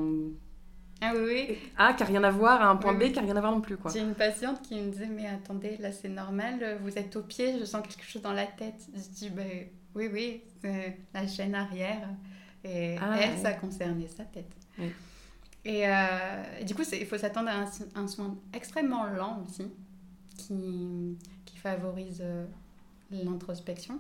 ah 1.03 1.13
oui, 1.15 1.21
oui. 1.49 1.57
A 1.77 1.93
qui 1.93 2.03
n'a 2.03 2.09
rien 2.09 2.23
à 2.23 2.29
voir 2.29 2.61
à 2.61 2.69
un 2.69 2.75
point 2.75 2.93
B 2.93 3.05
qui 3.05 3.13
n'a 3.13 3.21
rien 3.21 3.35
à 3.35 3.39
voir 3.39 3.51
non 3.51 3.61
plus. 3.61 3.75
J'ai 3.91 4.01
une 4.01 4.13
patiente 4.13 4.61
qui 4.61 4.79
me 4.79 4.91
disait 4.91 5.07
Mais 5.07 5.27
attendez, 5.27 5.77
là 5.77 5.91
c'est 5.91 6.09
normal, 6.09 6.77
vous 6.83 6.97
êtes 6.97 7.15
au 7.15 7.23
pied, 7.23 7.57
je 7.59 7.65
sens 7.65 7.81
quelque 7.81 8.05
chose 8.05 8.21
dans 8.21 8.33
la 8.33 8.45
tête. 8.45 8.87
Je 8.93 9.09
dis 9.09 9.29
ben, 9.31 9.67
Oui, 9.95 10.09
oui, 10.13 10.43
c'est 10.61 10.99
la 11.13 11.27
chaîne 11.27 11.55
arrière. 11.55 12.07
Et 12.63 12.97
ah, 13.01 13.17
elle, 13.19 13.39
ça 13.39 13.53
concernait 13.53 14.07
sa 14.07 14.25
tête. 14.25 14.55
Et, 15.63 15.87
euh, 15.87 16.63
du 16.65 16.73
coup, 16.73 16.83
il 16.91 17.05
faut 17.05 17.17
s'attendre 17.17 17.49
à 17.49 17.99
un, 17.99 18.07
soin 18.07 18.37
extrêmement 18.53 19.05
lent 19.05 19.43
aussi, 19.47 19.67
qui, 20.37 21.17
qui 21.45 21.57
favorise 21.57 22.21
euh, 22.21 22.45
l'introspection. 23.11 23.99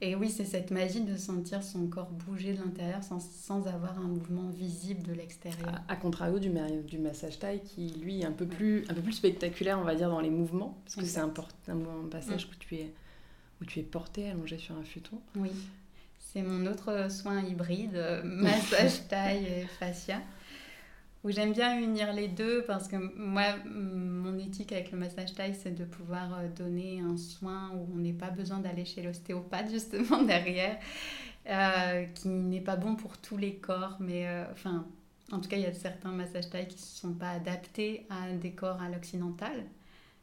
Et 0.00 0.14
oui, 0.14 0.30
c'est 0.30 0.44
cette 0.44 0.70
magie 0.70 1.00
de 1.00 1.16
sentir 1.16 1.62
son 1.62 1.86
corps 1.86 2.10
bouger 2.10 2.52
de 2.52 2.58
l'intérieur 2.58 3.02
sans, 3.02 3.18
sans, 3.18 3.66
avoir 3.66 3.98
un 3.98 4.06
mouvement 4.06 4.48
visible 4.50 5.02
de 5.02 5.14
l'extérieur. 5.14 5.80
À, 5.88 5.96
contrario 5.96 6.38
du, 6.38 6.50
du 6.84 6.98
massage 6.98 7.38
taille 7.38 7.62
qui, 7.62 7.88
lui, 7.88 8.20
est 8.20 8.26
un 8.26 8.32
peu, 8.32 8.46
plus, 8.46 8.84
un 8.90 8.94
peu 8.94 9.00
plus 9.00 9.14
spectaculaire, 9.14 9.78
on 9.78 9.84
va 9.84 9.94
dire, 9.94 10.10
dans 10.10 10.20
les 10.20 10.30
mouvements, 10.30 10.78
parce 10.84 10.96
que 10.96 11.04
c'est 11.04 11.20
un, 11.20 11.32
un, 11.68 12.08
passage 12.10 12.46
mm. 12.46 12.50
où, 12.50 12.54
tu 12.58 12.74
es, 12.76 12.92
où 13.60 13.64
tu 13.64 13.80
es 13.80 13.82
porté, 13.82 14.28
allongé 14.28 14.58
sur 14.58 14.76
un 14.76 14.84
futon. 14.84 15.18
Oui, 15.34 15.50
c'est 16.18 16.42
mon 16.42 16.66
autre 16.66 17.10
soin 17.10 17.42
hybride, 17.42 17.98
massage 18.22 19.08
taille 19.08 19.46
et 19.46 19.66
fascia 19.80 20.20
où 21.26 21.30
j'aime 21.32 21.52
bien 21.52 21.76
unir 21.80 22.12
les 22.12 22.28
deux 22.28 22.62
parce 22.62 22.86
que 22.86 22.94
moi, 23.16 23.56
mon 23.64 24.38
éthique 24.38 24.70
avec 24.70 24.92
le 24.92 24.98
massage 24.98 25.34
taille, 25.34 25.56
c'est 25.60 25.72
de 25.72 25.84
pouvoir 25.84 26.38
euh, 26.38 26.48
donner 26.56 27.00
un 27.00 27.16
soin 27.16 27.72
où 27.74 27.88
on 27.92 27.96
n'est 27.96 28.12
pas 28.12 28.30
besoin 28.30 28.60
d'aller 28.60 28.84
chez 28.84 29.02
l'ostéopathe 29.02 29.68
justement 29.72 30.22
derrière, 30.22 30.78
euh, 31.48 32.04
qui 32.14 32.28
n'est 32.28 32.60
pas 32.60 32.76
bon 32.76 32.94
pour 32.94 33.18
tous 33.18 33.36
les 33.36 33.56
corps, 33.56 33.96
mais 33.98 34.28
euh, 34.28 34.44
enfin, 34.52 34.86
en 35.32 35.40
tout 35.40 35.48
cas, 35.48 35.56
il 35.56 35.64
y 35.64 35.66
a 35.66 35.74
certains 35.74 36.12
massages 36.12 36.48
taille 36.48 36.68
qui 36.68 36.76
ne 36.76 36.80
sont 37.10 37.14
pas 37.14 37.30
adaptés 37.30 38.06
à 38.08 38.30
des 38.30 38.52
corps 38.52 38.80
à 38.80 38.88
l'occidental. 38.88 39.64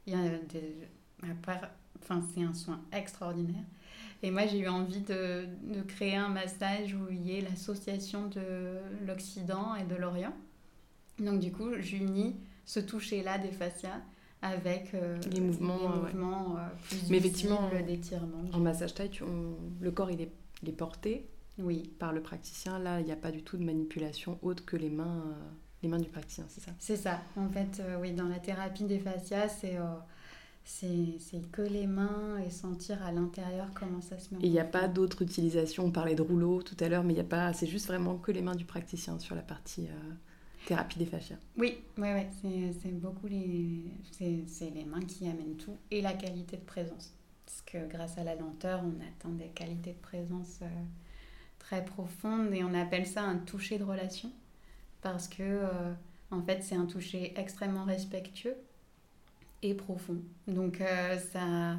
Il 0.08 0.14
y 0.14 0.16
a 0.16 0.30
des, 0.38 0.88
enfin, 2.00 2.22
c'est 2.34 2.44
un 2.44 2.54
soin 2.54 2.82
extraordinaire. 2.94 3.66
Et 4.22 4.32
moi, 4.32 4.48
j'ai 4.48 4.60
eu 4.60 4.70
envie 4.70 5.02
de, 5.02 5.50
créer 5.86 6.16
un 6.16 6.30
massage 6.30 6.94
où 6.94 7.12
il 7.12 7.24
y 7.24 7.38
ait 7.38 7.42
l'association 7.42 8.28
de 8.28 8.78
l'Occident 9.06 9.76
et 9.76 9.84
de 9.84 9.96
l'Orient. 9.96 10.34
Donc 11.20 11.40
du 11.40 11.52
coup, 11.52 11.70
j'unis 11.80 12.36
ce 12.66 12.80
toucher-là 12.80 13.38
des 13.38 13.52
fascias 13.52 14.02
avec 14.42 14.94
euh, 14.94 15.18
les 15.32 15.40
mouvements, 15.40 15.78
les 15.78 16.02
mouvements 16.02 16.58
euh, 16.58 16.68
plus 16.90 17.10
Mais 17.10 17.18
effectivement, 17.18 17.70
d'étirement. 17.86 18.44
En 18.52 18.60
massage 18.60 18.94
taille, 18.94 19.12
le 19.82 19.92
corps 19.92 20.12
il 20.12 20.22
est, 20.22 20.32
il 20.62 20.70
est, 20.70 20.74
porté 20.74 21.30
oui. 21.58 21.92
par 21.98 22.12
le 22.12 22.22
praticien. 22.22 22.78
Là, 22.78 23.00
il 23.00 23.06
n'y 23.06 23.12
a 23.12 23.18
pas 23.18 23.32
du 23.32 23.42
tout 23.44 23.58
de 23.58 23.64
manipulation 23.64 24.38
autre 24.42 24.66
que 24.66 24.76
les 24.76 24.90
mains, 24.90 25.24
euh, 25.28 25.34
les 25.82 25.90
mains 25.90 26.00
du 26.00 26.10
praticien, 26.10 26.46
c'est 26.50 26.62
ça? 26.62 26.72
C'est 26.78 26.98
ça. 26.98 27.22
En 27.38 27.48
fait, 27.50 27.82
oui, 28.02 28.12
dans 28.12 28.28
la 28.28 28.40
thérapie 28.40 28.84
des 28.84 29.00
fascias, 29.00 29.50
c'est 29.50 29.78
c'est 30.66 31.52
que 31.52 31.62
les 31.62 31.88
mains 31.88 32.38
et 32.46 32.50
sentir 32.50 33.04
à 33.04 33.12
l'intérieur 33.12 33.68
comment 33.76 34.00
ça 34.00 34.18
se 34.18 34.34
met. 34.34 34.42
Et 34.42 34.48
il 34.48 34.52
n'y 34.52 34.62
a 34.62 34.66
pas 34.66 34.88
d'autre 34.88 35.22
utilisation. 35.22 35.84
On 35.84 35.92
parlait 35.92 36.16
de 36.16 36.22
rouleau 36.22 36.62
tout 36.62 36.78
à 36.80 36.88
l'heure, 36.88 37.04
mais 37.04 37.14
il 37.14 37.18
y 37.18 37.22
a 37.22 37.26
pas. 37.26 37.52
C'est 37.52 37.68
juste 37.68 37.88
vraiment 37.88 38.16
que 38.18 38.32
les 38.32 38.42
mains 38.42 38.56
du 38.56 38.64
praticien 38.64 39.20
sur 39.20 39.36
la 39.36 39.42
partie. 39.42 39.88
Thérapie 40.66 40.98
des 40.98 41.06
fascias. 41.06 41.36
Oui, 41.58 41.78
oui, 41.98 42.08
oui. 42.14 42.74
c'est 42.82 42.92
beaucoup 42.92 43.28
les, 43.28 43.84
c'est 44.48 44.70
les 44.70 44.86
mains 44.86 45.02
qui 45.02 45.28
amènent 45.28 45.58
tout 45.58 45.76
et 45.92 46.02
la 46.02 46.14
qualité 46.14 46.56
de 46.56 46.62
présence. 46.62 47.14
Parce 47.46 47.62
que 47.62 47.88
grâce 47.90 48.18
à 48.18 48.24
la 48.24 48.36
lenteur, 48.36 48.82
on 48.84 48.96
atteint 49.02 49.36
des 49.36 49.50
qualités 49.50 49.92
de 49.92 50.00
présence 50.00 50.60
euh, 50.62 50.68
très 51.60 51.84
profondes 51.84 52.54
et 52.54 52.64
on 52.64 52.74
appelle 52.74 53.06
ça 53.06 53.24
un 53.24 53.38
toucher 53.38 53.78
de 53.78 53.84
relation 53.84 54.32
parce 55.02 55.28
que 55.28 55.44
euh, 55.44 55.94
en 56.32 56.42
fait 56.42 56.64
c'est 56.64 56.76
un 56.76 56.86
toucher 56.86 57.34
extrêmement 57.38 57.84
respectueux 57.84 58.56
et 59.62 59.74
profond. 59.74 60.18
Donc 60.48 60.80
euh, 60.80 61.18
ça, 61.18 61.76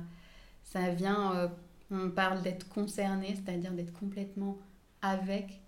ça 0.63 0.91
vient, 0.91 1.51
on 1.91 2.11
parle 2.11 2.43
d'être 2.43 2.69
concerné, 2.69 3.35
c'est-à-dire 3.35 3.73
d'être 3.73 3.93
complètement 3.99 4.59
avec. 5.01 5.61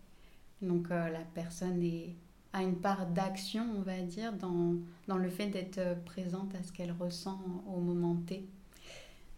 Donc 0.61 0.91
la 0.91 1.25
personne 1.35 1.83
est, 1.83 2.15
a 2.57 2.63
une 2.63 2.77
part 2.77 3.07
d'action, 3.07 3.65
on 3.77 3.83
va 3.83 4.01
dire, 4.01 4.33
dans, 4.33 4.75
dans 5.09 5.19
le 5.19 5.29
fait 5.29 5.47
d'être 5.47 5.81
présente 6.05 6.55
à 6.55 6.63
ce 6.63 6.73
qu'elle 6.73 6.93
ressent 6.93 7.39
au 7.73 7.81
moment 7.81 8.17
T. 8.27 8.47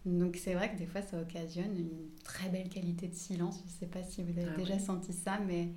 Donc 0.07 0.39
c'est 0.43 0.55
vrai 0.55 0.71
que 0.73 0.79
des 0.79 0.87
fois 0.87 1.03
ça 1.03 1.21
occasionne 1.21 1.77
une 1.77 1.91
très 2.25 2.49
belle 2.49 2.69
qualité 2.69 3.09
de 3.09 3.15
silence. 3.15 3.61
Je 3.67 3.73
ne 3.73 3.79
sais 3.81 3.87
pas 3.87 4.03
si 4.09 4.23
vous 4.23 4.39
avez 4.39 4.49
Ah 4.55 4.57
déjà 4.57 4.79
senti 4.79 5.13
ça, 5.13 5.39
mais 5.47 5.69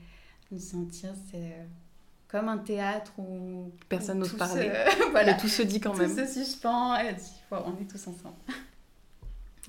le 0.52 0.60
sentir 0.60 1.10
c'est 1.30 1.38
euh, 1.38 1.66
comme 2.28 2.48
un 2.48 2.60
théâtre 2.60 3.12
où 3.18 3.72
Personne 3.90 4.20
n'ose 4.20 4.30
tout 4.30 4.38
parler. 4.38 4.70
se- 4.70 5.10
voilà, 5.12 5.34
Mais 5.34 5.38
tout 5.40 5.48
se 5.50 5.64
dit 5.64 5.80
quand 5.82 5.92
tout 5.92 6.00
même. 6.00 6.16
se 6.16 6.26
suspend 6.32 6.96
et 6.98 7.16
voilà, 7.50 7.66
on 7.68 7.82
est 7.82 7.86
tous 7.88 8.08
ensemble. 8.08 8.36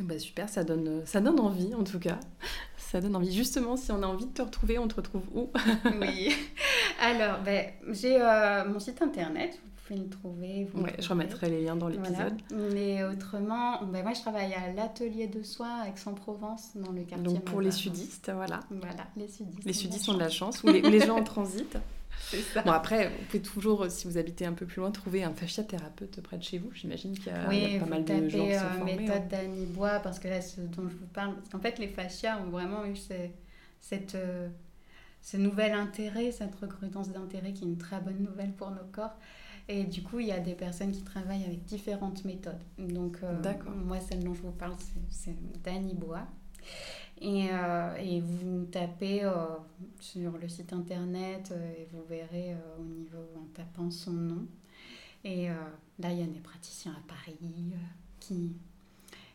Bah 0.01 0.19
super, 0.19 0.49
ça 0.49 0.65
donne, 0.65 1.05
ça 1.05 1.21
donne 1.21 1.39
envie 1.39 1.75
en 1.75 1.85
tout 1.85 1.99
cas. 1.99 2.19
Ça 2.79 3.01
donne 3.01 3.15
envie. 3.15 3.31
Justement, 3.33 3.77
si 3.77 3.93
on 3.93 4.03
a 4.03 4.07
envie 4.07 4.25
de 4.25 4.33
te 4.33 4.41
retrouver, 4.41 4.79
on 4.79 4.89
te 4.89 4.95
retrouve 4.97 5.23
où? 5.35 5.51
Oui. 6.01 6.35
Alors, 7.03 7.41
ben, 7.45 7.67
j'ai 7.91 8.17
euh, 8.21 8.65
mon 8.65 8.79
site 8.79 9.03
internet, 9.03 9.59
vous 9.61 9.71
pouvez 9.85 9.99
le 9.99 10.09
trouver. 10.09 10.69
vous 10.73 10.85
Ouais, 10.85 10.95
je 11.01 11.09
remettrai 11.09 11.51
les 11.51 11.65
liens 11.65 11.75
dans 11.75 11.89
l'épisode. 11.89 12.41
Voilà. 12.49 12.73
Mais 12.73 13.03
autrement, 13.03 13.83
ben, 13.83 14.05
moi 14.05 14.13
je 14.15 14.21
travaille 14.21 14.55
à 14.55 14.73
l'atelier 14.73 15.27
de 15.27 15.43
soins 15.43 15.81
à 15.81 15.89
Aix-en-Provence, 15.89 16.77
dans 16.77 16.93
le 16.93 17.03
quartier. 17.03 17.27
Donc 17.27 17.43
pour 17.43 17.61
les 17.61 17.73
sudistes, 17.73 18.31
voilà. 18.33 18.61
Voilà, 18.71 19.09
les 19.17 19.27
sudistes. 19.27 19.65
Les 19.65 19.73
sudistes 19.73 20.09
ont 20.11 20.15
de 20.15 20.21
la 20.21 20.29
chance. 20.29 20.63
ou 20.63 20.69
les, 20.69 21.01
gens 21.01 21.19
en 21.19 21.25
transit. 21.25 21.77
Ça. 22.55 22.63
Bon 22.63 22.71
après, 22.71 23.09
vous 23.09 23.25
pouvez 23.27 23.43
toujours, 23.43 23.87
si 23.91 24.07
vous 24.07 24.17
habitez 24.17 24.47
un 24.47 24.53
peu 24.53 24.65
plus 24.65 24.81
loin, 24.81 24.93
trouver 24.93 25.25
un 25.25 25.33
fasciathérapeute 25.33 26.21
près 26.21 26.39
de 26.39 26.45
chez 26.45 26.59
vous. 26.59 26.71
J'imagine 26.73 27.19
qu'il 27.19 27.27
y 27.27 27.31
a, 27.31 27.53
y 27.53 27.79
pas 27.79 27.85
vous 27.85 27.91
mal 27.91 28.05
de 28.05 28.29
gens 28.29 28.47
qui 28.47 28.55
sont 28.55 28.65
euh, 28.65 28.71
formés. 28.77 28.97
méthode 28.97 29.27
d'Annie 29.29 29.67
Bois, 29.67 29.99
parce 29.99 30.21
que 30.21 30.29
là, 30.29 30.41
ce 30.41 30.61
dont 30.61 30.89
je 30.89 30.95
vous 30.95 31.07
parle, 31.13 31.35
parce 31.35 31.49
qu'en 31.49 31.59
fait, 31.59 31.81
les 31.81 31.89
fascias 31.89 32.39
ont 32.39 32.51
vraiment 32.51 32.85
eu 32.85 32.95
ce, 32.95 33.15
cette, 33.81 34.15
euh, 34.15 34.49
ce 35.23 35.37
nouvel 35.37 35.73
intérêt, 35.73 36.33
cette 36.33 36.55
recrudescence 36.57 37.11
d'intérêt 37.11 37.53
qui 37.53 37.65
est 37.65 37.69
une 37.69 37.79
très 37.79 38.01
bonne 38.01 38.19
nouvelle 38.23 38.53
pour 38.53 38.71
nos 38.71 38.85
corps. 38.93 39.15
Et 39.69 39.85
du 39.85 40.03
coup, 40.03 40.19
il 40.19 40.27
y 40.27 40.33
a 40.33 40.41
des 40.41 40.55
personnes 40.55 40.91
qui 40.91 41.03
travaillent 41.03 41.45
avec 41.45 41.65
différentes 41.65 42.25
méthodes. 42.25 42.61
Donc, 42.79 43.19
euh, 43.23 43.41
moi, 43.85 44.01
celle 44.01 44.25
dont 44.25 44.35
je 44.35 44.43
vous 44.43 44.51
parle, 44.51 44.75
c'est- 45.09 45.37
d'Annie 45.63 45.95
Bois. 45.95 46.27
Et, 47.21 47.49
euh, 47.53 47.95
et 47.97 48.21
vous 48.21 48.65
tapez 48.65 49.23
euh, 49.23 49.33
sur 50.01 50.37
le 50.37 50.49
site 50.49 50.73
internet 50.73 51.53
et 51.79 51.87
vous 51.93 52.03
verrez 52.09 52.57
au 52.81 52.83
niveau 52.83 53.23
en 53.37 53.45
tapant 53.55 53.91
son 53.93 54.11
nom. 54.13 54.47
Et 55.25 55.47
là, 56.01 56.11
il 56.11 56.19
y 56.19 56.23
a 56.25 56.27
des 56.27 56.41
praticiens 56.41 56.91
à 56.93 57.03
Paris 57.07 57.39
qui, 58.19 58.57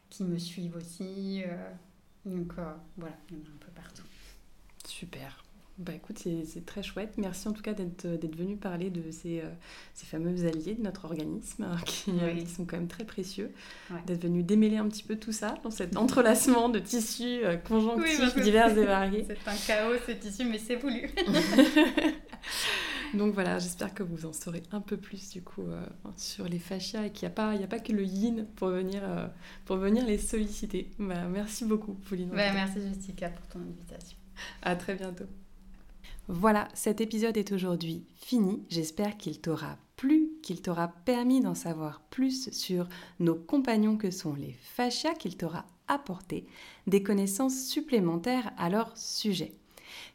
qui 0.10 0.26
me 0.26 0.38
suivent 0.38 0.76
aussi. 0.76 1.42
donc 2.26 2.52
voilà, 2.98 3.16
il 3.32 3.38
y 3.38 3.40
en 3.40 3.46
a 3.46 3.48
un 3.48 3.58
peu 3.66 3.72
partout. 3.74 4.04
Super. 4.86 5.46
Bah 5.78 5.94
écoute, 5.96 6.18
c'est 6.18 6.66
très 6.66 6.82
chouette. 6.82 7.14
Merci 7.18 7.48
en 7.48 7.54
tout 7.54 7.62
cas 7.62 7.74
d'être 7.74 8.08
d'être 8.08 8.36
venu 8.36 8.58
parler 8.58 8.90
de 8.90 9.12
ces, 9.12 9.42
euh, 9.42 9.50
ces 9.94 10.08
fameux 10.08 10.46
alliés 10.46 10.74
de 10.74 10.82
notre 10.82 11.06
organisme 11.06 11.64
hein, 11.64 11.76
qui, 11.86 12.12
euh, 12.20 12.34
qui 12.34 12.48
sont 12.48 12.66
quand 12.66 12.78
même 12.78 12.88
très 12.88 13.06
précieux. 13.06 13.52
Ouais. 13.92 14.00
D'être 14.08 14.24
venu 14.24 14.42
démêler 14.42 14.78
un 14.78 14.88
petit 14.88 15.04
peu 15.04 15.18
tout 15.18 15.32
ça 15.32 15.56
dans 15.64 15.70
cet 15.70 15.96
entrelacement 15.96 16.70
de 16.70 16.80
tissus 16.80 17.44
euh, 17.44 17.58
conjonctifs 17.58 18.36
divers 18.42 18.76
et 18.76 18.86
variés. 18.86 19.26
C'est 19.28 19.48
un 19.48 19.56
chaos, 19.68 19.96
c'est 20.06 20.26
issu, 20.26 20.46
mais 20.46 20.58
c'est 20.58 20.76
voulu. 20.78 21.10
Donc 23.14 23.34
voilà, 23.34 23.60
j'espère 23.60 23.94
que 23.94 24.04
vous 24.04 24.26
en 24.26 24.34
saurez 24.34 24.64
un 24.72 24.82
peu 24.82 24.98
plus 24.98 25.30
du 25.30 25.42
coup 25.42 25.64
euh, 25.64 25.82
sur 26.18 26.46
les 26.46 26.60
fascias 26.60 27.06
et 27.06 27.12
qu'il 27.12 27.28
n'y 27.28 27.36
a, 27.36 27.64
a 27.64 27.68
pas 27.68 27.80
que 27.80 27.92
le 27.94 28.04
yin 28.04 28.46
pour 28.56 28.70
venir, 28.70 29.02
euh, 29.04 29.28
pour 29.66 29.78
venir 29.78 30.06
les 30.06 30.18
solliciter. 30.18 30.92
Bah, 31.00 31.28
merci 31.30 31.66
beaucoup, 31.66 31.94
Pauline. 31.94 32.30
Bah, 32.30 32.52
merci 32.54 32.82
Justica 32.82 33.30
pour 33.30 33.48
ton 33.48 33.60
invitation. 33.60 34.18
À 34.62 34.76
très 34.76 34.96
bientôt. 34.96 35.26
Voilà, 36.30 36.68
cet 36.74 37.00
épisode 37.00 37.38
est 37.38 37.54
aujourd'hui 37.54 38.04
fini. 38.18 38.62
J'espère 38.70 39.16
qu'il 39.16 39.40
t'aura 39.40 39.78
plu, 39.96 40.32
qu'il 40.44 40.62
t'aura 40.62 40.90
permis 40.90 41.40
d'en 41.40 41.56
savoir 41.56 42.02
plus 42.10 42.52
sur 42.52 42.90
nos 43.22 43.36
compagnons 43.36 43.96
que 43.96 44.12
sont 44.12 44.34
les 44.34 44.54
fascias, 44.62 45.14
qu'il 45.14 45.38
t'aura 45.38 45.66
apporté 45.88 46.46
des 46.86 47.02
connaissances 47.02 47.64
supplémentaires 47.68 48.52
à 48.58 48.70
leur 48.70 48.98
sujet. 48.98 49.54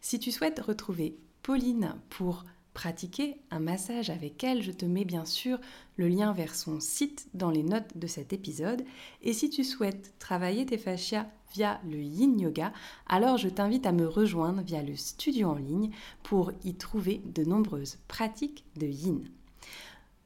Si 0.03 0.18
tu 0.18 0.31
souhaites 0.31 0.61
retrouver 0.61 1.16
Pauline 1.42 1.94
pour 2.11 2.44
pratiquer 2.74 3.37
un 3.50 3.61
massage 3.61 4.11
avec 4.11 4.42
elle, 4.44 4.62
je 4.62 4.72
te 4.72 4.85
mets 4.85 5.04
bien 5.04 5.24
sûr 5.24 5.58
le 5.96 6.08
lien 6.08 6.32
vers 6.32 6.54
son 6.54 6.80
site 6.80 7.28
dans 7.35 7.50
les 7.50 7.62
notes 7.62 7.96
de 7.96 8.06
cet 8.06 8.32
épisode. 8.32 8.82
Et 9.22 9.32
si 9.32 9.50
tu 9.50 9.64
souhaites 9.64 10.14
travailler 10.18 10.66
tes 10.66 10.78
fascias 10.78 11.26
via 11.54 11.80
le 11.85 11.98
yin 11.98 12.38
yoga, 12.40 12.72
alors 13.06 13.37
je 13.37 13.48
t'invite 13.48 13.87
à 13.87 13.92
me 13.92 14.06
rejoindre 14.06 14.62
via 14.62 14.82
le 14.82 14.96
studio 14.96 15.50
en 15.50 15.56
ligne 15.56 15.90
pour 16.22 16.52
y 16.64 16.74
trouver 16.74 17.22
de 17.26 17.44
nombreuses 17.44 17.98
pratiques 18.08 18.64
de 18.76 18.87
yin. 18.87 19.22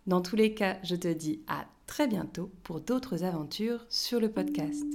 Dans 0.07 0.21
tous 0.21 0.37
les 0.37 0.55
cas, 0.55 0.79
je 0.85 0.95
te 0.95 1.09
dis 1.09 1.41
à 1.49 1.67
très 1.87 2.07
bientôt 2.07 2.51
pour 2.63 2.81
d'autres 2.81 3.25
aventures 3.25 3.85
sur 3.89 4.21
le 4.21 4.31
podcast. 4.31 4.87